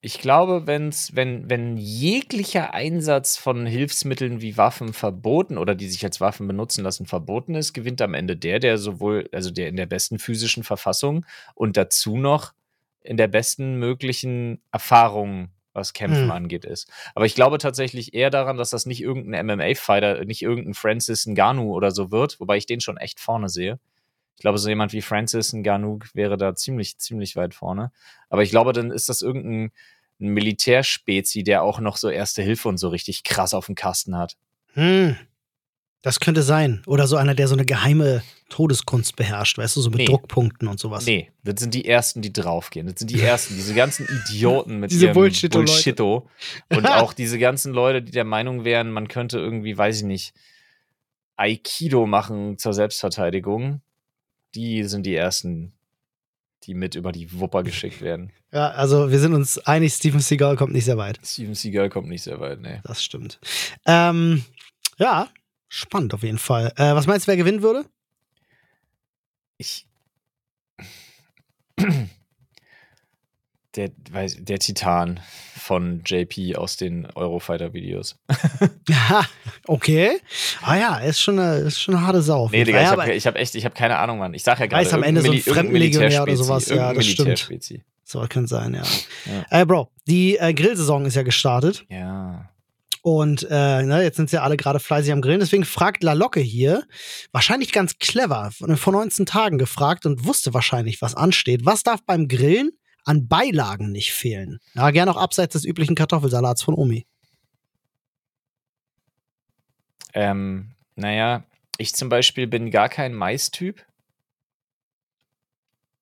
[0.01, 6.03] Ich glaube, wenn's, wenn, wenn jeglicher Einsatz von Hilfsmitteln wie Waffen verboten oder die sich
[6.05, 9.75] als Waffen benutzen lassen verboten ist, gewinnt am Ende der, der sowohl, also der in
[9.75, 12.53] der besten physischen Verfassung und dazu noch
[13.01, 16.31] in der besten möglichen Erfahrung, was Kämpfen hm.
[16.31, 16.87] angeht, ist.
[17.15, 21.73] Aber ich glaube tatsächlich eher daran, dass das nicht irgendein MMA-Fighter, nicht irgendein Francis Ngannou
[21.73, 23.79] oder so wird, wobei ich den schon echt vorne sehe.
[24.35, 27.91] Ich glaube, so jemand wie Francis Ngannou wäre da ziemlich, ziemlich weit vorne.
[28.29, 29.71] Aber ich glaube, dann ist das irgendein
[30.19, 34.17] ein Militärspezi, der auch noch so Erste Hilfe und so richtig krass auf dem Kasten
[34.17, 34.37] hat.
[34.73, 35.17] Hm.
[36.01, 36.83] Das könnte sein.
[36.85, 40.05] Oder so einer, der so eine geheime Todeskunst beherrscht, weißt du, so mit Nee.
[40.05, 41.05] Druckpunkten und sowas.
[41.07, 42.85] Nee, das sind die Ersten, die draufgehen.
[42.85, 45.71] Das sind die Ersten, diese ganzen Idioten mit Diese ihrem Bullshito-Leute.
[45.71, 46.29] Bullshito.
[46.69, 50.35] Und auch diese ganzen Leute, die der Meinung wären, man könnte irgendwie, weiß ich nicht,
[51.37, 53.81] Aikido machen zur Selbstverteidigung.
[54.55, 55.73] Die sind die Ersten,
[56.63, 58.31] die mit über die Wupper geschickt werden.
[58.51, 61.19] Ja, also wir sind uns einig, Steven Seagal kommt nicht sehr weit.
[61.21, 62.79] Steven Seagal kommt nicht sehr weit, nee.
[62.85, 63.37] Das stimmt.
[63.85, 64.45] Ähm,
[64.97, 65.27] ja,
[65.67, 66.71] spannend auf jeden Fall.
[66.77, 67.83] Äh, was meinst du, wer gewinnen würde?
[69.57, 69.85] Ich.
[73.75, 75.19] Der, der Titan
[75.57, 78.17] von JP aus den Eurofighter-Videos.
[79.67, 80.19] Okay.
[80.61, 82.49] Ah ja, ist schon eine, ist schon eine harte Sau.
[82.51, 84.35] Nee, Digga, ich habe hab echt, ich habe keine Ahnung, Mann.
[84.35, 84.85] Ich sag ja gerade.
[84.85, 87.47] Weiß am Ende so ein Fremdenlegionär oder sowas, ja, das stimmt.
[88.03, 88.83] so kann sein, ja.
[89.25, 89.61] Ja.
[89.61, 91.85] Äh, Bro, die äh, Grillsaison ist ja gestartet.
[91.89, 92.49] Ja.
[93.01, 95.39] Und äh, ne, jetzt sind sie ja alle gerade fleißig am Grillen.
[95.39, 96.83] Deswegen fragt La Locke hier,
[97.31, 101.65] wahrscheinlich ganz clever, vor 19 Tagen gefragt und wusste wahrscheinlich, was ansteht.
[101.65, 102.71] Was darf beim Grillen
[103.05, 104.59] an Beilagen nicht fehlen?
[104.73, 107.05] Ja, gerne auch abseits des üblichen Kartoffelsalats von Omi.
[110.13, 111.43] Ähm, naja,
[111.77, 113.85] ich zum Beispiel bin gar kein Mais-Typ.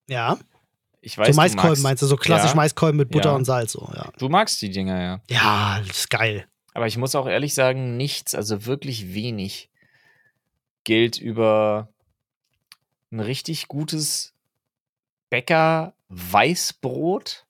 [0.07, 0.37] Ja,
[1.01, 2.55] Ich weiß, so du Maiskolben magst, meinst du, so klassisch Ja.
[2.55, 3.35] Maiskolben mit Butter Ja.
[3.35, 4.11] und Salz, so, ja.
[4.19, 5.21] Du magst die Dinger, ja.
[5.29, 6.47] Ja, das ist geil.
[6.73, 9.69] Aber ich muss auch ehrlich sagen, nichts, also wirklich wenig,
[10.85, 11.89] gilt über
[13.11, 14.33] ein richtig gutes
[16.13, 17.45] Bäcker-Weißbrot.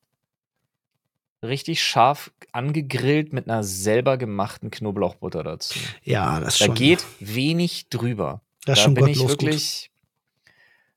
[1.41, 5.77] Richtig scharf angegrillt mit einer selber gemachten Knoblauchbutter dazu.
[6.03, 8.41] Ja, das Da schon, geht wenig drüber.
[8.65, 9.41] das da schon bin ich gottlos gut.
[9.41, 9.91] wirklich.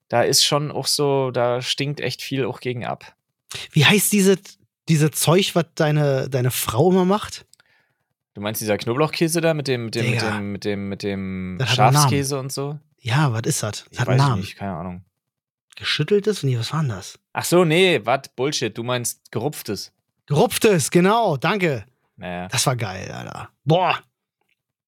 [0.08, 3.16] Da ist schon auch so, da stinkt echt viel auch gegen ab.
[3.72, 4.36] Wie heißt diese,
[4.88, 7.44] diese Zeug, was deine, deine Frau immer macht?
[8.34, 11.58] Du meinst dieser Knoblauchkäse da mit dem, mit dem, mit dem, mit dem, mit dem.
[11.66, 12.78] Schafskäse und so?
[13.00, 13.84] Ja, was ist das?
[13.90, 14.40] Ich hat weiß einen Namen.
[14.42, 15.04] nicht, keine Ahnung.
[15.76, 16.42] Geschütteltes?
[16.42, 17.18] Nee, was war denn das?
[17.32, 18.22] Ach so, nee, was?
[18.34, 18.76] Bullshit.
[18.76, 19.92] Du meinst gerupftes.
[20.26, 21.84] Gerupftes, genau, danke.
[22.16, 22.48] Naja.
[22.48, 23.50] Das war geil, Alter.
[23.64, 24.00] Boah.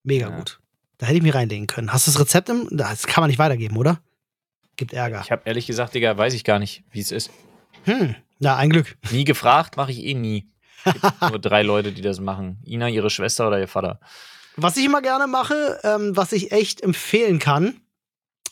[0.02, 0.36] Mega Ja.
[0.36, 0.58] gut.
[0.96, 1.92] Da hätte ich mich reinlegen können.
[1.92, 2.66] Hast du das Rezept im.
[2.72, 4.00] Das kann man nicht weitergeben, oder?
[4.76, 5.20] Gibt Ärger.
[5.24, 7.30] Ich habe ehrlich gesagt, Digga, weiß ich gar nicht, wie es ist.
[7.84, 8.16] Hm.
[8.40, 8.96] Na, ein Glück.
[9.10, 10.48] Nie gefragt, mache ich eh nie.
[10.84, 12.58] Gibt nur drei Leute, die das machen.
[12.64, 14.00] Ina, ihre Schwester oder ihr Vater.
[14.56, 17.80] Was ich immer gerne mache, ähm, was ich echt empfehlen kann,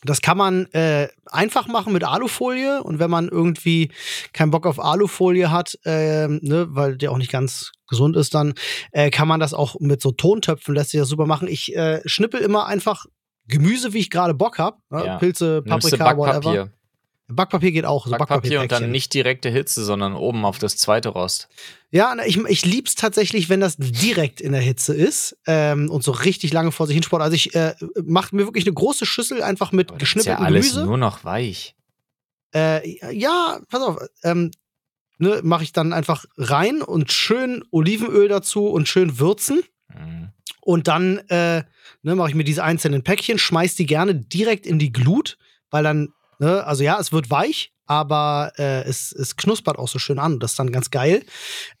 [0.03, 2.83] das kann man äh, einfach machen mit Alufolie.
[2.83, 3.91] Und wenn man irgendwie
[4.33, 8.53] keinen Bock auf Alufolie hat, ähm, ne, weil der auch nicht ganz gesund ist, dann
[8.91, 11.47] äh, kann man das auch mit so Tontöpfen, lässt sich das super machen.
[11.47, 13.05] Ich äh, schnippel immer einfach
[13.47, 14.77] Gemüse, wie ich gerade Bock habe.
[14.89, 15.05] Ne?
[15.05, 15.17] Ja.
[15.17, 16.69] Pilze, Paprika, whatever.
[17.27, 17.71] Backpapier.
[17.71, 18.05] Geht auch.
[18.05, 21.49] So Backpapier und dann nicht direkte Hitze, sondern oben auf das zweite Rost.
[21.91, 26.11] Ja, ich, ich lieb's tatsächlich, wenn das direkt in der Hitze ist ähm, und so
[26.11, 27.21] richtig lange vor sich hinsport.
[27.21, 30.39] Also ich äh, mache mir wirklich eine große Schüssel einfach mit Aber das ist ja
[30.39, 30.85] alles Gemüse.
[30.85, 31.75] nur noch weich.
[32.53, 34.51] Äh, ja, pass auf, ähm,
[35.17, 39.63] ne, mache ich dann einfach rein und schön Olivenöl dazu und schön würzen.
[39.89, 40.29] Mhm.
[40.61, 41.63] Und dann äh,
[42.03, 45.37] ne, mache ich mir diese einzelnen Päckchen, schmeiß die gerne direkt in die Glut,
[45.69, 46.09] weil dann,
[46.39, 50.39] ne, also ja, es wird weich, aber äh, es, es knuspert auch so schön an.
[50.39, 51.23] Das ist dann ganz geil.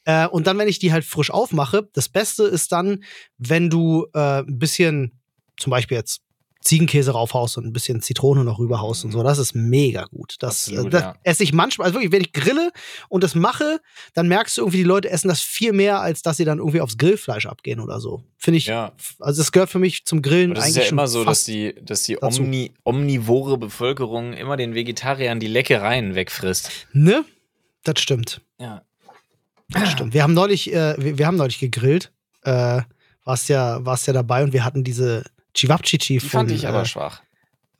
[0.05, 3.03] Äh, und dann, wenn ich die halt frisch aufmache, das Beste ist dann,
[3.37, 5.19] wenn du äh, ein bisschen,
[5.57, 6.21] zum Beispiel jetzt
[6.61, 9.23] Ziegenkäse raufhaust und ein bisschen Zitrone noch rüberhaust und so.
[9.23, 10.35] Das ist mega gut.
[10.39, 11.15] Das, Absolut, das ja.
[11.23, 12.71] esse ich manchmal, also wirklich, wenn ich grille
[13.09, 13.79] und das mache,
[14.13, 16.81] dann merkst du irgendwie, die Leute essen das viel mehr, als dass sie dann irgendwie
[16.81, 18.23] aufs Grillfleisch abgehen oder so.
[18.37, 18.91] Finde ich, Ja.
[19.19, 21.75] also es gehört für mich zum Grillen das eigentlich ist ja immer so, dass die,
[21.81, 26.71] dass die omni, omnivore Bevölkerung immer den Vegetariern die Leckereien wegfrisst.
[26.93, 27.23] Ne?
[27.83, 28.41] Das stimmt.
[28.59, 28.83] Ja.
[29.69, 30.13] Das stimmt.
[30.13, 32.11] Wir haben neulich, äh, wir, wir haben neulich gegrillt.
[32.43, 32.81] Äh,
[33.23, 35.23] warst ja, warst ja dabei und wir hatten diese
[35.57, 37.21] Chivapchichi von, fand ich aber äh, schwach.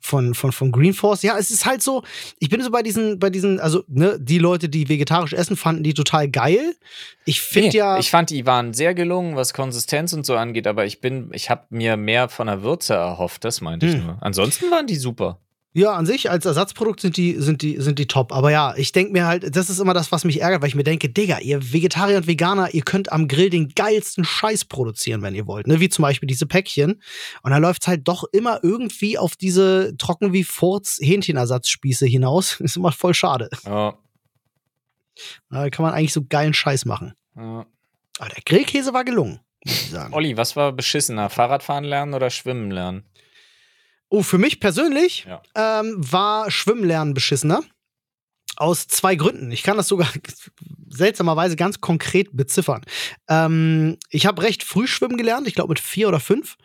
[0.00, 1.22] von, von, von Green Force.
[1.22, 2.02] Ja, es ist halt so,
[2.38, 5.82] ich bin so bei diesen, bei diesen, also, ne, die Leute, die vegetarisch essen, fanden
[5.82, 6.74] die total geil.
[7.24, 7.98] Ich finde Nee, ja.
[7.98, 11.50] Ich fand, die waren sehr gelungen, was Konsistenz und so angeht, aber ich bin, ich
[11.50, 14.06] habe mir mehr von der Würze erhofft, das meinte ich Hm.
[14.06, 14.18] nur.
[14.20, 15.38] Ansonsten waren die super.
[15.74, 18.32] Ja, an sich als Ersatzprodukt sind die, sind die, sind die top.
[18.32, 20.74] Aber ja, ich denke mir halt, das ist immer das, was mich ärgert, weil ich
[20.74, 25.22] mir denke, Digga, ihr Vegetarier und Veganer, ihr könnt am Grill den geilsten Scheiß produzieren,
[25.22, 25.66] wenn ihr wollt.
[25.66, 25.78] Ne?
[25.78, 27.02] Wie zum Beispiel diese Päckchen.
[27.42, 32.58] Und dann läuft's halt doch immer irgendwie auf diese trocken wie Furz Hähnchenersatzspieße hinaus.
[32.60, 33.50] ist immer voll schade.
[33.66, 33.98] Ja,
[35.50, 37.12] Da kann man eigentlich so geilen Scheiß machen.
[37.36, 37.66] ja.
[38.20, 40.12] Aber der Grillkäse war gelungen, muss ich sagen.
[40.12, 41.30] Olli, was war beschissener?
[41.30, 43.04] Fahrradfahren lernen oder schwimmen lernen?
[44.10, 45.42] Oh, für mich persönlich Ja.
[45.54, 47.62] ähm, war Schwimmlernen beschissener.
[48.56, 49.52] Aus zwei Gründen.
[49.52, 50.08] Ich kann das sogar
[50.88, 52.82] seltsamerweise ganz konkret beziffern.
[53.28, 56.56] Ähm, ich habe recht früh schwimmen gelernt, ich glaube mit vier oder fünf.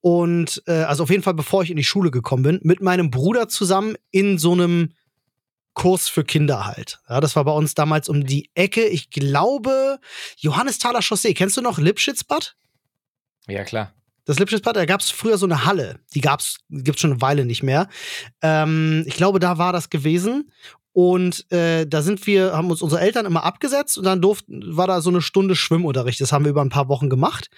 [0.00, 3.10] Und äh, also auf jeden Fall, bevor ich in die Schule gekommen bin, mit meinem
[3.10, 4.92] Bruder zusammen in so einem
[5.74, 7.00] Kurs für Kinder halt.
[7.08, 8.86] Ja, das war bei uns damals um die Ecke.
[8.86, 9.98] Ich glaube,
[10.36, 11.34] Johannesthaler Chaussee.
[11.34, 12.54] Kennst du noch Lipschitzbad?
[13.48, 13.92] Ja, klar.
[14.24, 16.00] Das Lipschitzbad, da gab es früher so eine Halle.
[16.14, 17.88] Die gab's, gibt's schon eine Weile nicht mehr.
[18.42, 20.50] Ähm, ich glaube, da war das gewesen.
[20.92, 24.86] Und äh, da sind wir, haben uns unsere Eltern immer abgesetzt und dann durften, war
[24.86, 26.20] da so eine Stunde Schwimmunterricht.
[26.20, 27.50] Das haben wir über ein paar Wochen gemacht.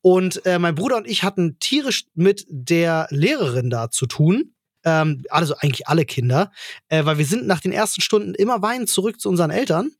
[0.00, 4.54] Und äh, mein Bruder und ich hatten tierisch mit der Lehrerin da zu tun.
[4.84, 6.52] Ähm, also eigentlich alle Kinder,
[6.88, 9.90] äh, weil wir sind nach den ersten Stunden immer weinend zurück zu unseren Eltern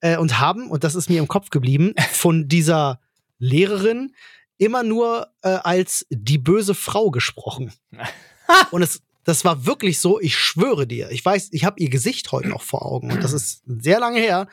[0.00, 3.00] äh, und haben, und das ist mir im Kopf geblieben, von dieser
[3.40, 4.14] Lehrerin
[4.60, 7.72] immer nur äh, als die böse Frau gesprochen.
[8.70, 11.10] und es, das war wirklich so, ich schwöre dir.
[11.10, 13.10] Ich weiß, ich habe ihr Gesicht heute noch vor Augen.
[13.10, 14.48] Und das ist sehr lange her,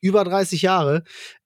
[0.00, 1.04] über 30 Jahre.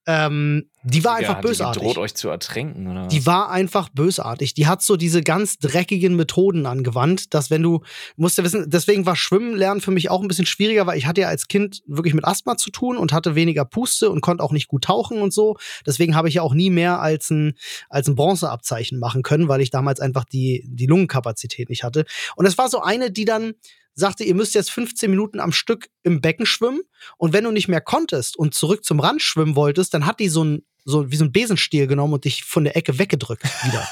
[0.09, 1.83] Ähm, die war Digga, einfach hat die bösartig.
[1.83, 3.09] gedroht, euch zu ertränken, oder?
[3.09, 4.55] Die war einfach bösartig.
[4.55, 7.85] Die hat so diese ganz dreckigen Methoden angewandt, dass wenn du, du
[8.23, 11.07] musst ja wissen, deswegen war Schwimmen lernen für mich auch ein bisschen schwieriger, weil ich
[11.07, 14.45] hatte ja als Kind wirklich mit Asthma zu tun und hatte weniger Puste und konnte
[14.45, 15.57] auch nicht gut tauchen und so.
[15.85, 17.55] Deswegen habe ich ja auch nie mehr als ein,
[17.89, 22.05] als ein Bronzeabzeichen machen können, weil ich damals einfach die, die Lungenkapazität nicht hatte.
[22.37, 23.55] Und es war so eine, die dann
[24.01, 26.83] sagte, ihr müsst jetzt 15 Minuten am Stück im Becken schwimmen
[27.17, 30.29] und wenn du nicht mehr konntest und zurück zum Rand schwimmen wolltest, dann hat die
[30.29, 33.87] so ein so wie so ein Besenstiel genommen und dich von der Ecke weggedrückt wieder.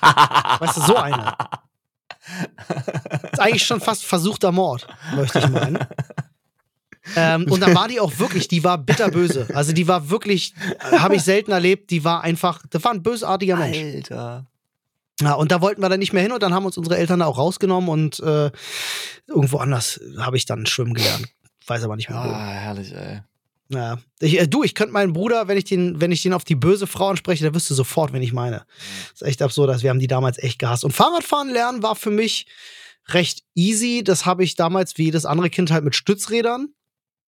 [0.60, 1.36] weißt du, so eine.
[3.32, 5.78] ist eigentlich schon fast versuchter Mord, möchte ich meinen.
[7.16, 9.48] ähm, und dann war die auch wirklich, die war bitterböse.
[9.54, 10.54] Also die war wirklich,
[10.90, 13.78] habe ich selten erlebt, die war einfach, das war ein bösartiger Mensch.
[13.78, 14.49] Alter.
[15.20, 17.20] Ja, und da wollten wir dann nicht mehr hin und dann haben uns unsere Eltern
[17.20, 18.50] da auch rausgenommen und äh,
[19.26, 21.28] irgendwo anders habe ich dann schwimmen gelernt.
[21.66, 22.28] Weiß aber nicht mehr wo.
[22.30, 23.20] Ah, herrlich, ey.
[23.68, 23.98] Ja.
[24.18, 26.56] Ich, äh, du, ich könnte meinen Bruder, wenn ich den, wenn ich den auf die
[26.56, 28.64] böse Frau anspreche, der wüsste sofort, wen ich meine.
[29.12, 30.84] Das ist echt absurd, dass wir haben die damals echt gehasst.
[30.84, 32.46] Und Fahrradfahren lernen war für mich
[33.08, 34.02] recht easy.
[34.04, 36.74] Das habe ich damals wie jedes andere Kind halt mit Stützrädern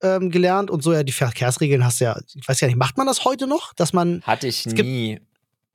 [0.02, 0.92] ähm, gelernt und so.
[0.92, 3.72] Ja, die Verkehrsregeln hast du ja, ich weiß gar nicht, macht man das heute noch,
[3.74, 5.20] dass man Hatte ich nie.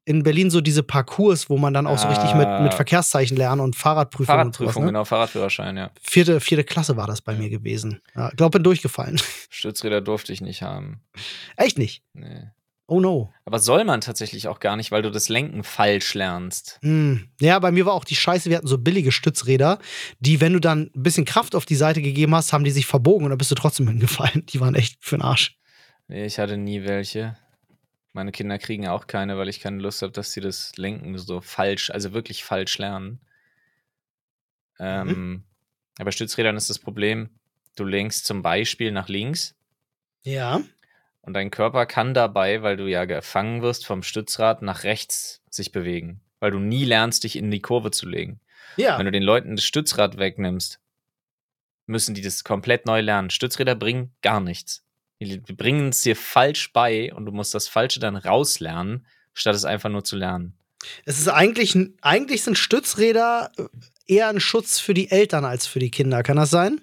[0.08, 2.62] In Berlin so diese Parcours, wo man dann auch so richtig mit, Ah.
[2.62, 4.86] mit Verkehrszeichen lernen und Fahrradprüfung Fahrradprüfung, und sowas, ne?
[4.88, 5.92] genau, Fahrradführerschein, ja.
[6.02, 8.02] Vierte, vierte Klasse war das bei mir gewesen.
[8.16, 9.20] Ja, glaub, bin durchgefallen.
[9.50, 11.02] Stützräder durfte ich nicht haben.
[11.58, 12.04] Echt nicht.
[12.14, 12.52] Nee.
[12.90, 13.34] Oh no.
[13.44, 16.80] Aber soll man tatsächlich auch gar nicht, weil du das Lenken falsch lernst.
[16.84, 17.28] Hm.
[17.42, 19.80] Ja, bei mir war auch die Scheiße, wir hatten so billige Stützräder,
[20.22, 22.86] die, wenn du dann ein bisschen Kraft auf die Seite gegeben hast, haben die sich
[22.86, 24.46] verbogen und dann bist du trotzdem hingefallen.
[24.46, 25.58] Die waren echt für den Arsch.
[26.08, 27.36] Nee, ich hatte nie welche.
[28.18, 31.40] Meine Kinder kriegen auch keine, weil ich keine Lust habe, dass sie das Lenken so
[31.40, 33.20] falsch, also wirklich falsch lernen.
[34.80, 35.44] Ähm, Mhm.
[36.00, 37.30] Aber Stützrädern ist das Problem,
[37.76, 39.54] du lenkst zum Beispiel nach links
[40.24, 40.62] Ja.
[41.22, 45.72] und dein Körper kann dabei, weil du ja gefangen wirst vom Stützrad, nach rechts sich
[45.72, 46.20] bewegen.
[46.40, 48.40] Weil du nie lernst, dich in die Kurve zu legen.
[48.78, 48.98] Ja.
[48.98, 50.80] Wenn du den Leuten das Stützrad wegnimmst,
[51.86, 53.30] müssen die das komplett neu lernen.
[53.30, 54.84] Stützräder bringen gar nichts.
[55.20, 59.66] Die bringen es dir falsch bei und du musst das Falsche dann rauslernen, statt es
[59.66, 60.58] einfach nur zu lernen.
[61.06, 63.52] Es ist eigentlich, eigentlich sind Stützräder
[64.06, 66.24] eher ein Schutz für die Eltern als für die Kinder.
[66.24, 66.82] Kann das sein?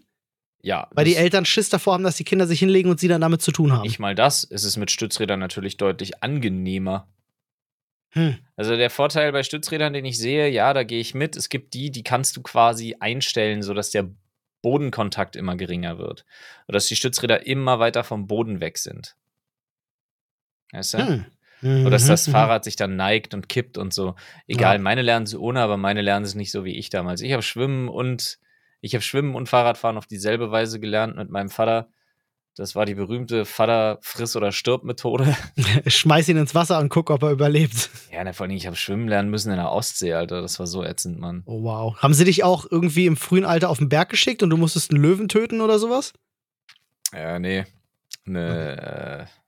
[0.62, 3.20] Ja, Weil die Eltern Schiss davor haben, dass die Kinder sich hinlegen und sie dann
[3.20, 3.82] damit zu tun haben.
[3.82, 4.46] nicht mal das.
[4.50, 7.06] Es ist mit Stützrädern natürlich deutlich angenehmer.
[8.10, 8.38] Hm.
[8.56, 11.36] Also der Vorteil bei Stützrädern, den ich sehe, ja, da gehe ich mit.
[11.36, 14.08] Es gibt die, die kannst du quasi einstellen, sodass der
[14.64, 16.24] Bodenkontakt immer geringer wird.
[16.68, 19.16] Oder dass die Stützräder immer weiter vom Boden weg sind.
[20.72, 20.98] Weißt du?
[21.60, 21.80] Hm.
[21.82, 24.16] Oder dass das Mhm, Fahrrad sich dann neigt und kippt und so.
[24.46, 24.82] Egal, Ja.
[24.82, 27.22] meine lernen es ohne, aber meine lernen es nicht so wie ich damals.
[27.22, 28.38] Ich habe Schwimmen und
[28.80, 31.88] ich habe Schwimmen und Fahrradfahren auf dieselbe Weise gelernt mit meinem Vater.
[32.56, 35.36] Das war die berühmte Vater friss oder stirb Methode.
[35.86, 37.90] Schmeiß ihn ins Wasser und guck, ob er überlebt.
[38.12, 40.40] Ja, na, vor allem ich habe schwimmen lernen müssen in der Ostsee, Alter.
[40.40, 41.42] Das war so ätzend, Mann.
[41.46, 41.96] Oh wow.
[41.96, 44.92] Haben sie dich auch irgendwie im frühen Alter auf den Berg geschickt und du musstest
[44.92, 46.12] einen Löwen töten oder sowas?
[47.12, 47.64] Ja, nee.
[48.24, 49.44] Ne, äh,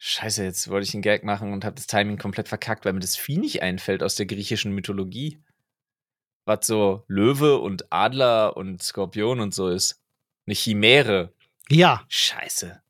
[0.00, 3.00] Scheiße, jetzt wollte ich einen Gag machen und habe das Timing komplett verkackt, weil mir
[3.00, 5.42] das Vieh nicht einfällt aus der griechischen Mythologie.
[6.44, 10.00] Was so Löwe und Adler und Skorpion und so ist.
[10.48, 11.34] Eine Chimäre.
[11.68, 12.06] Ja.
[12.08, 12.80] Scheiße.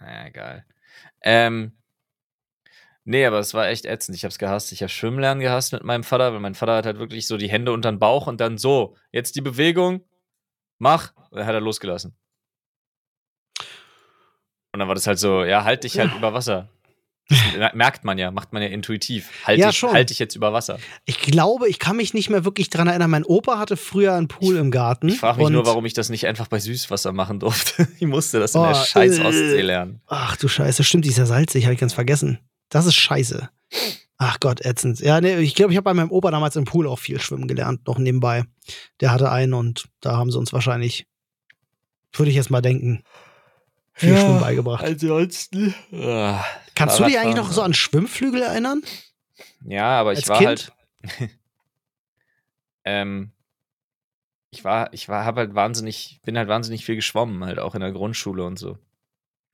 [0.00, 0.64] Naja, egal.
[1.20, 1.76] Ähm,
[3.04, 4.16] nee, aber es war echt ätzend.
[4.16, 4.72] Ich hab's gehasst.
[4.72, 7.50] Ich hab Schwimmlernen gehasst mit meinem Vater, weil mein Vater hat halt wirklich so die
[7.50, 10.08] Hände unter den Bauch und dann so, jetzt die Bewegung,
[10.78, 11.14] mach.
[11.30, 12.16] Und dann hat er losgelassen.
[14.72, 16.70] Und dann war das halt so, ja, halt dich halt über Wasser.
[17.74, 19.30] Merkt man ja, macht man ja intuitiv.
[19.44, 20.78] Halte Ja, ich, halt ich jetzt über Wasser.
[21.06, 23.10] Ich glaube, ich kann mich nicht mehr wirklich dran erinnern.
[23.10, 25.08] Mein Opa hatte früher einen Pool im Garten.
[25.08, 27.88] Ich frage mich nur, warum ich das nicht einfach bei Süßwasser machen durfte.
[27.98, 29.22] Ich musste das in Oh, der scheiß äh.
[29.22, 30.00] Ostsee lernen.
[30.06, 32.38] Ach du Scheiße, stimmt, die ist ja salzig, habe ich ganz vergessen.
[32.68, 33.48] Das ist scheiße.
[34.18, 35.00] Ach Gott, ätzend.
[35.00, 37.48] Ja, nee, ich glaube, ich habe bei meinem Opa damals im Pool auch viel schwimmen
[37.48, 38.44] gelernt, noch nebenbei.
[39.00, 41.06] Der hatte einen und da haben sie uns wahrscheinlich,
[42.12, 43.02] würde ich jetzt mal denken,
[43.94, 44.84] viel Ja, Schwimmen beigebracht.
[44.84, 45.74] Ansonsten.
[45.92, 48.82] Ah, Kannst du dich eigentlich noch so an Schwimmflügel erinnern?
[49.64, 50.48] Ja, aber ich Als war Kind?
[50.48, 51.30] halt.
[52.84, 53.32] ähm,
[54.50, 57.80] ich war, ich war, habe halt wahnsinnig, bin halt wahnsinnig viel geschwommen, halt auch in
[57.80, 58.78] der Grundschule und so.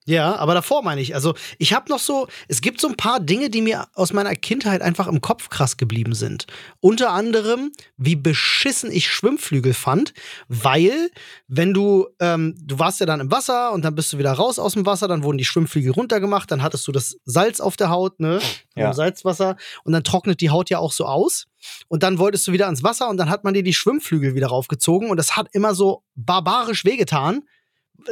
[0.07, 1.15] Ja, aber davor meine ich.
[1.15, 4.35] Also, ich habe noch so, es gibt so ein paar Dinge, die mir aus meiner
[4.35, 6.47] Kindheit einfach im Kopf krass geblieben sind.
[6.81, 10.15] Unter anderem, wie beschissen ich Schwimmflügel fand,
[10.49, 11.11] weil,
[11.49, 14.59] wenn du, ähm, du warst ja dann im Wasser und dann bist du wieder raus
[14.59, 17.91] aus dem Wasser, dann wurden die Schwimmflügel runtergemacht, dann hattest du das Salz auf der
[17.91, 18.41] Haut, ne?
[18.75, 18.89] Ja.
[18.89, 21.47] Im Salzwasser und dann trocknet die Haut ja auch so aus.
[21.89, 24.47] Und dann wolltest du wieder ans Wasser und dann hat man dir die Schwimmflügel wieder
[24.47, 27.43] raufgezogen und das hat immer so barbarisch wehgetan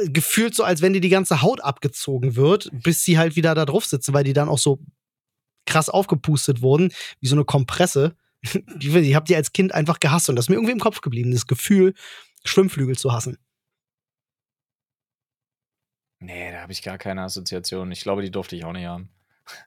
[0.05, 3.65] gefühlt so, als wenn dir die ganze Haut abgezogen wird, bis sie halt wieder da
[3.65, 4.79] drauf sitzen, weil die dann auch so
[5.65, 8.15] krass aufgepustet wurden, wie so eine Kompresse.
[8.79, 11.31] Ich, habe die als Kind einfach gehasst und das ist mir irgendwie im Kopf geblieben,
[11.31, 11.93] das Gefühl,
[12.45, 13.37] Schwimmflügel zu hassen.
[16.19, 17.91] Nee, da habe ich gar keine Assoziation.
[17.91, 19.09] Ich glaube, die durfte ich auch nicht haben.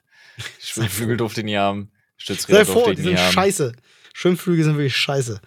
[0.59, 1.93] Schwimmflügel durfte ich nie haben.
[2.17, 3.33] Sei Stützräder froh, durfte die ich nie sind haben.
[3.33, 3.73] scheiße.
[4.15, 5.41] Schwimmflügel sind wirklich scheiße.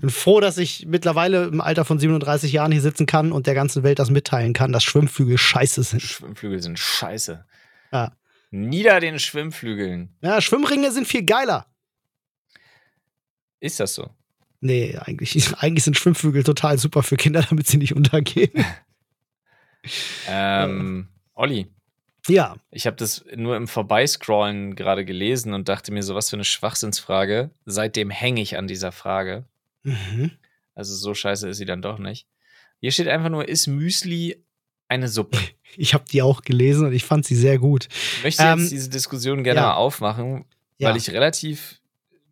[0.00, 3.54] Bin froh, dass ich mittlerweile im Alter von 37 Jahren hier sitzen kann und der
[3.54, 6.00] ganzen Welt das mitteilen kann, dass Schwimmflügel scheiße sind.
[6.00, 7.44] Schwimmflügel sind scheiße.
[7.92, 8.12] Ja.
[8.50, 10.16] Nieder den Schwimmflügeln.
[10.22, 11.66] Ja, Schwimmringe sind viel geiler.
[13.60, 14.10] Ist das so?
[14.60, 18.52] Nee, eigentlich, eigentlich sind Schwimmflügel total super für Kinder, damit sie nicht untergehen.
[20.28, 21.66] Ähm, Olli,
[22.28, 26.36] ja, ich habe das nur im Vorbeiscrollen gerade gelesen und dachte mir so, was für
[26.36, 27.50] eine Schwachsinnsfrage.
[27.64, 29.46] Seitdem hänge ich an dieser Frage.
[29.82, 30.30] Mhm.
[30.74, 32.26] Also so scheiße ist sie dann doch nicht.
[32.80, 34.42] Hier steht einfach nur, ist Müsli
[34.88, 35.38] eine Suppe?
[35.76, 37.86] Ich habe die auch gelesen und ich fand sie sehr gut.
[38.16, 39.66] Ich möchte Ähm, jetzt diese Diskussion gerne ja.
[39.68, 40.44] mal aufmachen,
[40.78, 40.88] Ja.
[40.88, 41.80] weil ich relativ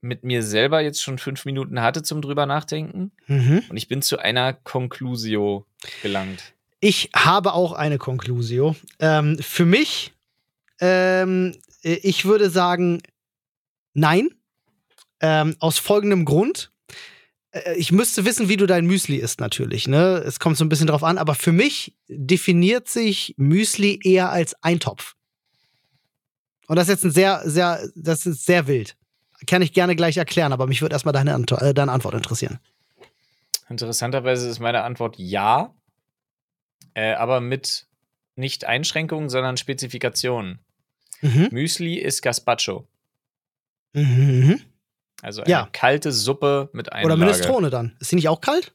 [0.01, 3.63] mit mir selber jetzt schon fünf Minuten hatte zum drüber nachdenken Mhm.
[3.69, 5.67] und ich bin zu einer Conclusio
[6.03, 6.53] gelangt.
[6.81, 8.75] Ich habe auch eine Conclusio.
[8.99, 10.13] Ähm, für mich,
[10.81, 13.01] ähm, ich würde sagen,
[13.95, 14.31] nein.
[15.21, 16.73] Ähm, aus folgendem Grund.
[17.65, 19.89] Äh, Ich müsste wissen, wie du dein Müsli isst, natürlich.
[19.89, 20.23] Ne?
[20.27, 24.55] Es kommt so ein bisschen drauf an, aber für mich definiert sich Müsli eher als
[24.63, 25.15] Eintopf.
[26.67, 28.97] Und das ist jetzt ein sehr, sehr, das ist sehr wild.
[29.47, 32.59] Kann ich gerne gleich erklären, aber mich würde erstmal deine, Ant äh, deine Antwort interessieren.
[33.71, 35.75] Interessanterweise ist meine Antwort ja,
[36.95, 37.87] äh, aber mit
[38.35, 40.59] nicht Einschränkungen, sondern Spezifikationen.
[41.21, 41.49] Mhm.
[41.51, 42.87] Müsli ist Gazpacho,
[43.95, 44.61] Mhm, mhm.
[45.23, 45.69] Also eine Ja.
[45.73, 47.07] kalte Suppe mit Einlage.
[47.07, 47.97] Oder Minestrone dann.
[48.01, 48.73] Ist die nicht auch kalt?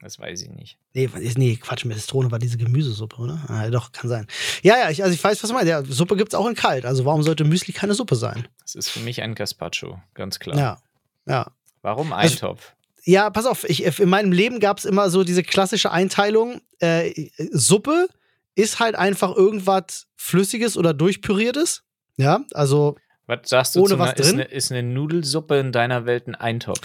[0.00, 0.78] Das weiß ich nicht.
[0.92, 3.40] Nee, ist- nee, Quatsch, Minestrone war diese Gemüsesuppe, oder?
[3.48, 4.26] Ah, doch, kann sein.
[4.62, 5.68] Ja, ja, ich, also ich weiß, was du meinst.
[5.68, 6.84] Ja, Suppe gibt's auch in kalt.
[6.86, 8.46] Also warum sollte Müsli keine Suppe sein?
[8.62, 10.56] Das ist für mich ein Gazpacho, ganz klar.
[10.56, 10.78] Ja,
[11.26, 11.50] ja.
[11.82, 12.74] Warum Also- Eintopf?
[13.04, 16.60] Ja, pass auf, ich, in meinem Leben gab's immer so diese klassische Einteilung.
[16.78, 18.08] Äh, Suppe
[18.54, 21.82] ist halt einfach irgendwas Flüssiges oder durchpüriertes.
[22.18, 22.96] Ja, also
[23.28, 24.40] Was sagst du ohne zu was einer, ist, drin?
[24.40, 26.80] eine, ist eine Nudelsuppe in deiner Welt ein Eintopf?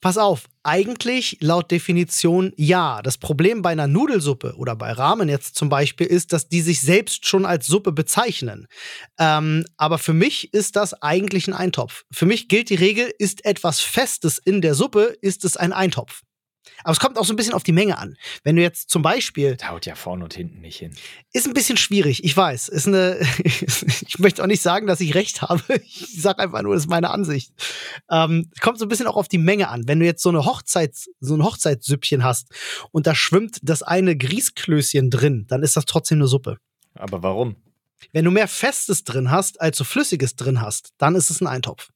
[0.00, 3.02] Pass auf, eigentlich laut Definition ja.
[3.02, 6.80] Das Problem bei einer Nudelsuppe oder bei Ramen jetzt zum Beispiel ist, dass die sich
[6.80, 8.66] selbst schon als Suppe bezeichnen.
[9.18, 12.04] Ähm, aber für mich ist das eigentlich ein Eintopf.
[12.12, 16.22] Für mich gilt die Regel, ist etwas Festes in der Suppe, ist es ein Eintopf.
[16.84, 18.16] Aber es kommt auch so ein bisschen auf die Menge an.
[18.44, 20.94] Wenn du jetzt zum Beispiel Da haut ja vorne und hinten nicht hin.
[21.32, 22.68] ist ein bisschen schwierig, ich weiß.
[22.68, 25.62] Ist eine, ich möchte auch nicht sagen, dass ich recht habe.
[25.84, 27.52] Ich sage einfach nur, das ist meine Ansicht.
[28.10, 29.86] Ähm, kommt so ein bisschen auch auf die Menge an.
[29.86, 32.48] Wenn du jetzt so eine Hochzeits, so ein Hochzeitssüppchen hast
[32.92, 36.58] und da schwimmt das eine Grießklößchen drin, dann ist das trotzdem eine Suppe.
[36.94, 37.56] Aber warum?
[38.12, 41.46] Wenn du mehr Festes drin hast, als du Flüssiges drin hast, dann ist es ein
[41.46, 41.90] Eintopf.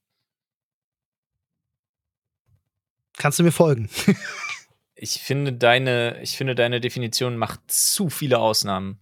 [3.16, 3.88] Kannst du mir folgen?
[4.96, 8.98] Ich finde deine, ich finde deine Definition macht zu viele Ausnahmen.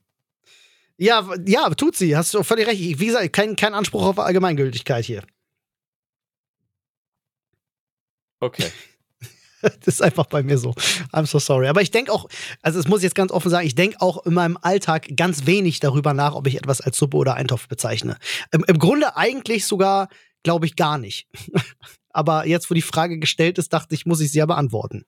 [0.97, 2.17] Ja, ja, tut sie.
[2.17, 2.81] Hast du völlig recht.
[2.81, 5.23] Wie gesagt, kein, kein Anspruch auf Allgemeingültigkeit hier.
[8.41, 8.71] Okay.
[9.81, 10.75] Das ist einfach bei mir so.
[11.11, 11.69] I'm so sorry.
[11.69, 12.29] Aber ich denke auch,
[12.61, 15.47] also das muss ich jetzt ganz offen sagen, ich denke auch in meinem Alltag ganz
[15.47, 18.19] wenig darüber nach, ob ich etwas als Suppe oder Eintopf bezeichne.
[18.51, 20.11] Im, im Grunde eigentlich sogar,
[20.43, 21.29] glaube ich, gar nicht.
[22.11, 25.07] Aber jetzt, wo die Frage gestellt ist, dachte ich, muss ich sie ja beantworten.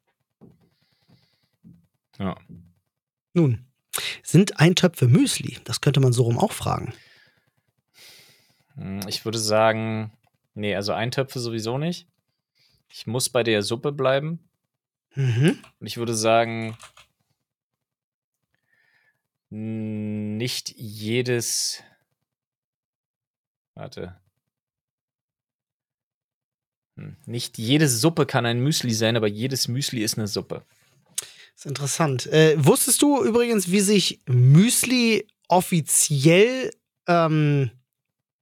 [2.18, 2.36] Ja.
[3.34, 3.66] Nun,
[4.22, 5.58] sind Eintöpfe Müsli?
[5.64, 6.94] Das könnte man so rum auch fragen.
[8.74, 10.12] Hm, Ich würde sagen,
[10.54, 12.06] nee, also Eintöpfe sowieso nicht.
[12.90, 14.48] Ich muss bei der Suppe bleiben.
[15.14, 15.58] Mhm.
[15.80, 16.76] Und ich würde sagen,
[19.50, 21.82] nicht jedes.
[23.74, 24.18] Warte.
[26.96, 30.64] Hm, Nicht jede Suppe kann ein Müsli sein, aber jedes Müsli ist eine Suppe.
[31.56, 32.26] Das ist interessant.
[32.26, 36.70] Äh, wusstest du übrigens, wie sich Müsli offiziell,
[37.08, 37.70] ähm,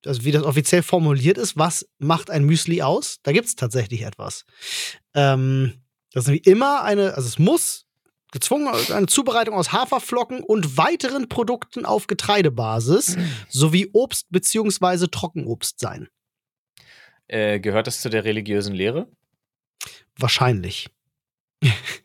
[0.05, 1.57] also wie das offiziell formuliert ist?
[1.57, 3.21] Was macht ein Müsli aus?
[3.23, 4.45] Da gibt es tatsächlich etwas.
[5.15, 5.75] Ähm,
[6.13, 7.87] das ist wie immer eine, also es muss
[8.33, 13.17] gezwungen eine Zubereitung aus Haferflocken und weiteren Produkten auf Getreidebasis
[13.49, 16.09] sowie Obst beziehungsweise Trockenobst sein.
[17.29, 19.07] Äh, gehört das zu der religiösen Lehre?
[20.17, 20.89] Wahrscheinlich.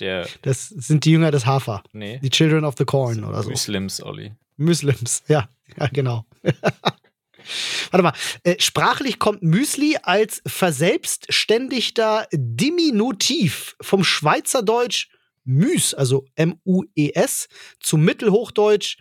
[0.00, 1.82] Der, Das sind die Jünger des Hafer.
[1.92, 3.50] nee, Die Children of the Corn oder so.
[3.50, 4.32] Muslims, Olli.
[4.56, 6.24] Muslims, ja, ja genau.
[7.90, 15.08] Warte mal, äh, sprachlich kommt Müsli als verselbstständigter Diminutiv vom Schweizerdeutsch
[15.44, 17.48] Müs, also M-U-E-S,
[17.80, 18.96] zu Mittelhochdeutsch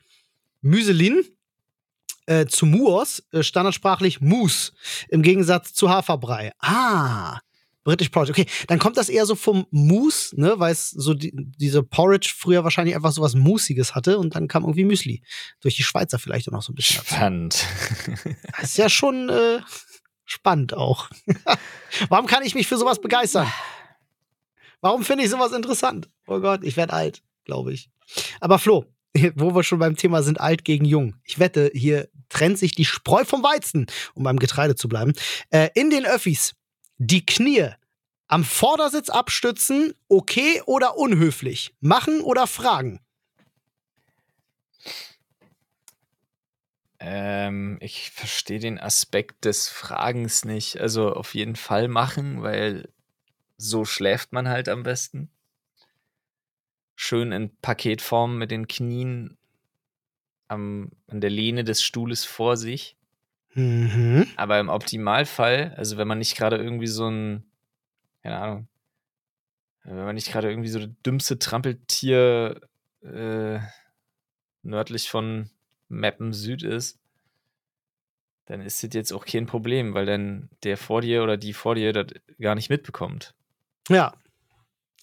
[0.62, 1.24] Müselin,
[2.26, 4.74] äh, zu Muos, äh, standardsprachlich Mus,
[5.10, 6.52] im Gegensatz zu Haferbrei.
[6.60, 7.39] Ah,
[7.84, 8.31] British Porridge.
[8.31, 12.34] Okay, dann kommt das eher so vom Mus, ne, weil es so die, diese Porridge
[12.36, 15.21] früher wahrscheinlich einfach so was Musiges hatte und dann kam irgendwie Müsli.
[15.61, 17.03] Durch die Schweizer vielleicht auch noch so ein bisschen.
[17.03, 17.65] Spannend.
[18.59, 19.59] Das ist ja schon äh,
[20.25, 21.09] spannend auch.
[22.09, 23.51] Warum kann ich mich für sowas begeistern?
[24.81, 26.09] Warum finde ich sowas interessant?
[26.27, 27.89] Oh Gott, ich werde alt, glaube ich.
[28.39, 28.86] Aber Flo,
[29.36, 31.15] wo wir schon beim Thema sind, alt gegen jung.
[31.23, 35.13] Ich wette, hier trennt sich die Spreu vom Weizen, um beim Getreide zu bleiben.
[35.51, 36.55] Äh, in den Öffis,
[36.98, 37.70] die Knie
[38.28, 41.76] am Vordersitz abstützen, okay oder unhöflich?
[41.80, 43.00] Machen oder fragen?
[47.00, 50.80] Ähm, ich verstehe den Aspekt des Fragens nicht.
[50.80, 52.89] Also auf jeden Fall machen, weil
[53.58, 55.30] so schläft man halt am besten.
[56.96, 59.38] Schön in Paketform mit den Knien
[60.48, 62.96] am, an der Lehne des Stuhles vor sich.
[63.54, 64.28] Mhm.
[64.36, 67.43] Aber im Optimalfall, also wenn man nicht gerade irgendwie so ein,
[68.24, 68.68] keine Ahnung,
[69.84, 72.62] wenn man nicht gerade irgendwie so das dümmste Trampeltier
[73.01, 73.60] äh,
[74.64, 75.49] nördlich von
[75.89, 76.99] Meppen Süd ist,
[78.45, 81.76] dann ist das jetzt auch kein Problem, weil dann der vor dir oder die vor
[81.76, 82.08] dir das
[82.39, 83.34] gar nicht mitbekommt.
[83.89, 84.14] Ja.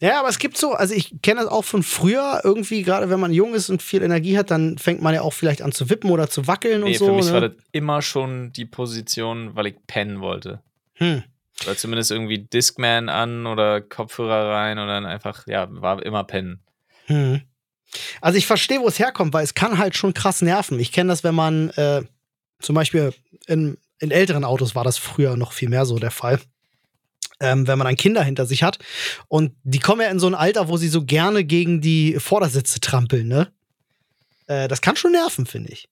[0.01, 3.21] Ja, aber es gibt so, also ich kenne das auch von früher, irgendwie, gerade wenn
[3.21, 5.91] man jung ist und viel Energie hat, dann fängt man ja auch vielleicht an zu
[5.91, 7.07] wippen oder zu wackeln Nee, und so.
[7.07, 7.33] für mich ne?
[7.33, 10.61] war das immer schon die Position, weil ich pennen wollte.
[10.95, 11.23] hm.
[11.67, 16.61] Oder zumindest irgendwie Discman an oder Kopfhörer rein und dann einfach, ja, war immer pennen.
[17.05, 17.43] Hm.
[18.23, 20.81] Also ich verstehe, wo es herkommt, weil es kann halt schon krass nerven.
[20.81, 22.03] Ich kenne das, wenn man äh,
[22.61, 23.13] zum Beispiel
[23.47, 26.41] in, in älteren Autos war das früher noch viel mehr so der Fall.
[27.41, 28.79] Ähm, wenn man dann Kinder hinter sich hat
[29.29, 32.81] und die kommen ja in so ein Alter, wo sie so gerne gegen die Vordersitze
[32.81, 33.51] trampeln, ne?
[34.47, 35.89] Äh, das kann schon nerven, finde ich.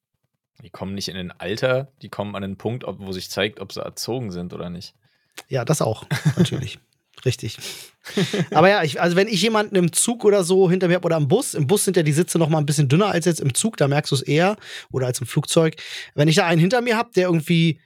[0.62, 3.60] Die kommen nicht in ein Alter, die kommen an einen Punkt, ob, wo sich zeigt,
[3.60, 4.94] ob sie erzogen sind oder nicht.
[5.48, 6.04] Ja, das auch,
[6.36, 6.78] natürlich.
[7.24, 7.58] Richtig.
[8.52, 11.16] Aber ja, ich, also wenn ich jemanden im Zug oder so hinter mir habe oder
[11.16, 13.40] am Bus, im Bus sind ja die Sitze noch mal ein bisschen dünner als jetzt
[13.40, 14.56] im Zug, da merkst du es eher
[14.90, 15.76] oder als im Flugzeug.
[16.14, 17.80] Wenn ich da einen hinter mir habe, der irgendwie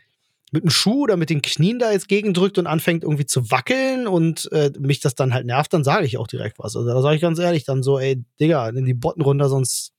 [0.52, 4.06] mit dem Schuh oder mit den Knien da jetzt gegendrückt und anfängt irgendwie zu wackeln
[4.06, 6.76] und äh, mich das dann halt nervt, dann sage ich auch direkt was.
[6.76, 9.92] Also da sage ich ganz ehrlich dann so, ey, Digga, nimm die Botten runter, sonst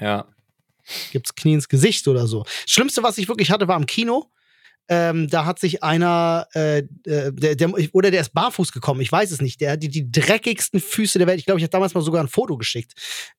[0.00, 0.26] Ja.
[1.12, 2.44] gibt's Knie ins Gesicht oder so.
[2.44, 4.30] Das Schlimmste, was ich wirklich hatte, war im Kino.
[4.88, 9.10] Ähm, da hat sich einer, äh, äh, der, der, oder der ist barfuß gekommen, ich
[9.10, 9.60] weiß es nicht.
[9.60, 11.40] Der hat die, die dreckigsten Füße der Welt.
[11.40, 12.92] Ich glaube, ich habe damals mal sogar ein Foto geschickt.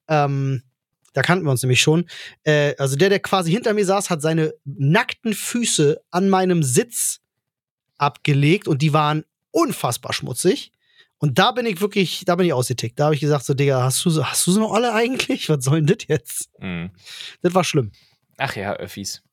[0.10, 0.64] Ähm,
[1.18, 2.06] da kannten wir uns nämlich schon.
[2.44, 7.22] Äh, also der, der quasi hinter mir saß, hat seine nackten Füße an meinem Sitz
[7.98, 10.72] abgelegt und die waren unfassbar schmutzig.
[11.18, 13.00] Und da bin ich wirklich, da bin ich ausgetickt.
[13.00, 15.50] Da habe ich gesagt, so, Digga, hast du, hast du sie noch alle eigentlich?
[15.50, 16.52] Was soll denn das jetzt?
[16.60, 16.92] Mhm.
[17.42, 17.92] Das war schlimm.
[18.38, 19.24] Ach ja, Öffis.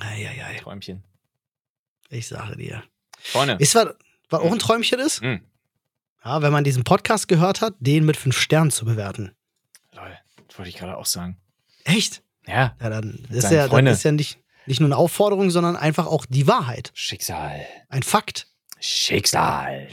[0.00, 1.04] Eieiei, Träumchen.
[2.10, 2.82] ich sage dir.
[3.20, 3.58] Freunde.
[3.60, 3.94] Ist was,
[4.28, 5.22] was auch ein Träumchen ist?
[5.22, 5.42] Mhm.
[6.24, 9.36] Ja, wenn man diesen Podcast gehört hat, den mit fünf Sternen zu bewerten.
[10.58, 11.36] Wollte ich gerade auch sagen.
[11.84, 12.22] Echt?
[12.46, 16.06] Ja, Ja, dann ist ja, dann ist ja nicht, nicht nur eine Aufforderung, sondern einfach
[16.06, 16.90] auch die Wahrheit.
[16.94, 17.64] Schicksal.
[17.88, 18.48] Ein Fakt.
[18.84, 19.86] Schicksal.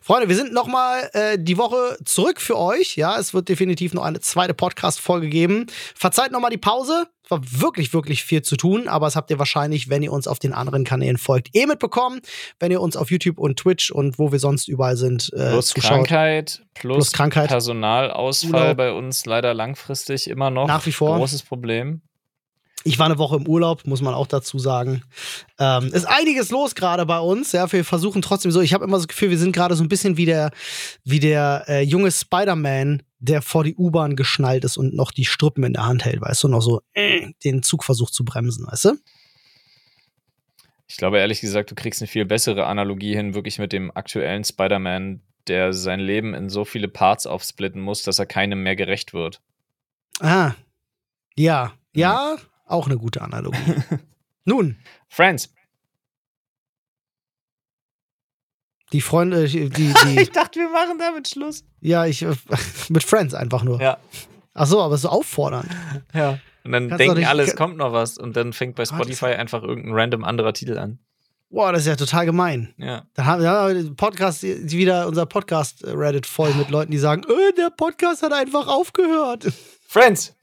[0.00, 2.96] Freunde, wir sind noch mal äh, die Woche zurück für euch.
[2.96, 5.66] Ja, es wird definitiv noch eine zweite Podcast-Folge geben.
[5.96, 7.08] Verzeiht noch mal die Pause.
[7.24, 10.28] Es war wirklich, wirklich viel zu tun, aber das habt ihr wahrscheinlich, wenn ihr uns
[10.28, 12.20] auf den anderen Kanälen folgt, eh mitbekommen.
[12.60, 15.74] Wenn ihr uns auf YouTube und Twitch und wo wir sonst überall sind, äh, Plus
[15.74, 16.06] geschaut.
[16.06, 17.48] Krankheit, plus, Plus Krankheit.
[17.48, 18.76] Personalausfall Urlaub.
[18.76, 20.68] bei uns leider langfristig immer noch.
[20.68, 21.16] Nach wie vor.
[21.16, 22.00] Großes Problem.
[22.84, 25.02] Ich war eine Woche im Urlaub, muss man auch dazu sagen.
[25.58, 27.50] Ähm, ist einiges los gerade bei uns.
[27.52, 28.60] Ja, wir versuchen trotzdem so.
[28.60, 30.52] Ich habe immer das Gefühl, wir sind gerade so ein bisschen wie der,
[31.02, 35.64] wie der äh, junge Spider-Man, der vor die U-Bahn geschnallt ist und noch die Strippen
[35.64, 38.84] in der Hand hält, weißt du, noch so äh, den Zug versucht zu bremsen, weißt
[38.84, 38.92] du?
[40.86, 44.44] Ich glaube ehrlich gesagt, du kriegst eine viel bessere Analogie hin, wirklich mit dem aktuellen
[44.44, 49.12] Spider-Man, der sein Leben in so viele Parts aufsplitten muss, dass er keinem mehr gerecht
[49.12, 49.40] wird.
[50.20, 50.52] Ah.
[51.34, 51.72] Ja.
[51.92, 52.36] Ja,
[52.66, 53.74] auch eine gute Analogie.
[54.44, 54.76] Nun.
[55.08, 55.52] Friends.
[58.92, 61.64] Die Freunde, die, die ich dachte, wir machen damit Schluss.
[61.80, 62.24] Ja, ich
[62.88, 63.80] mit Friends einfach nur.
[63.80, 63.98] Ja.
[64.54, 65.68] Ach so, aber so auffordern.
[66.14, 66.38] Ja.
[66.64, 69.62] Und dann Kannst denken alle, es kommt noch was und dann fängt bei Spotify einfach
[69.62, 70.98] irgendein random anderer Titel an.
[71.48, 72.74] Boah, das ist ja total gemein.
[72.76, 73.06] Ja.
[73.14, 77.70] Da haben wir Podcast, wieder unser Podcast Reddit voll mit Leuten, die sagen, öh, der
[77.70, 79.46] Podcast hat einfach aufgehört.
[79.86, 80.34] Friends.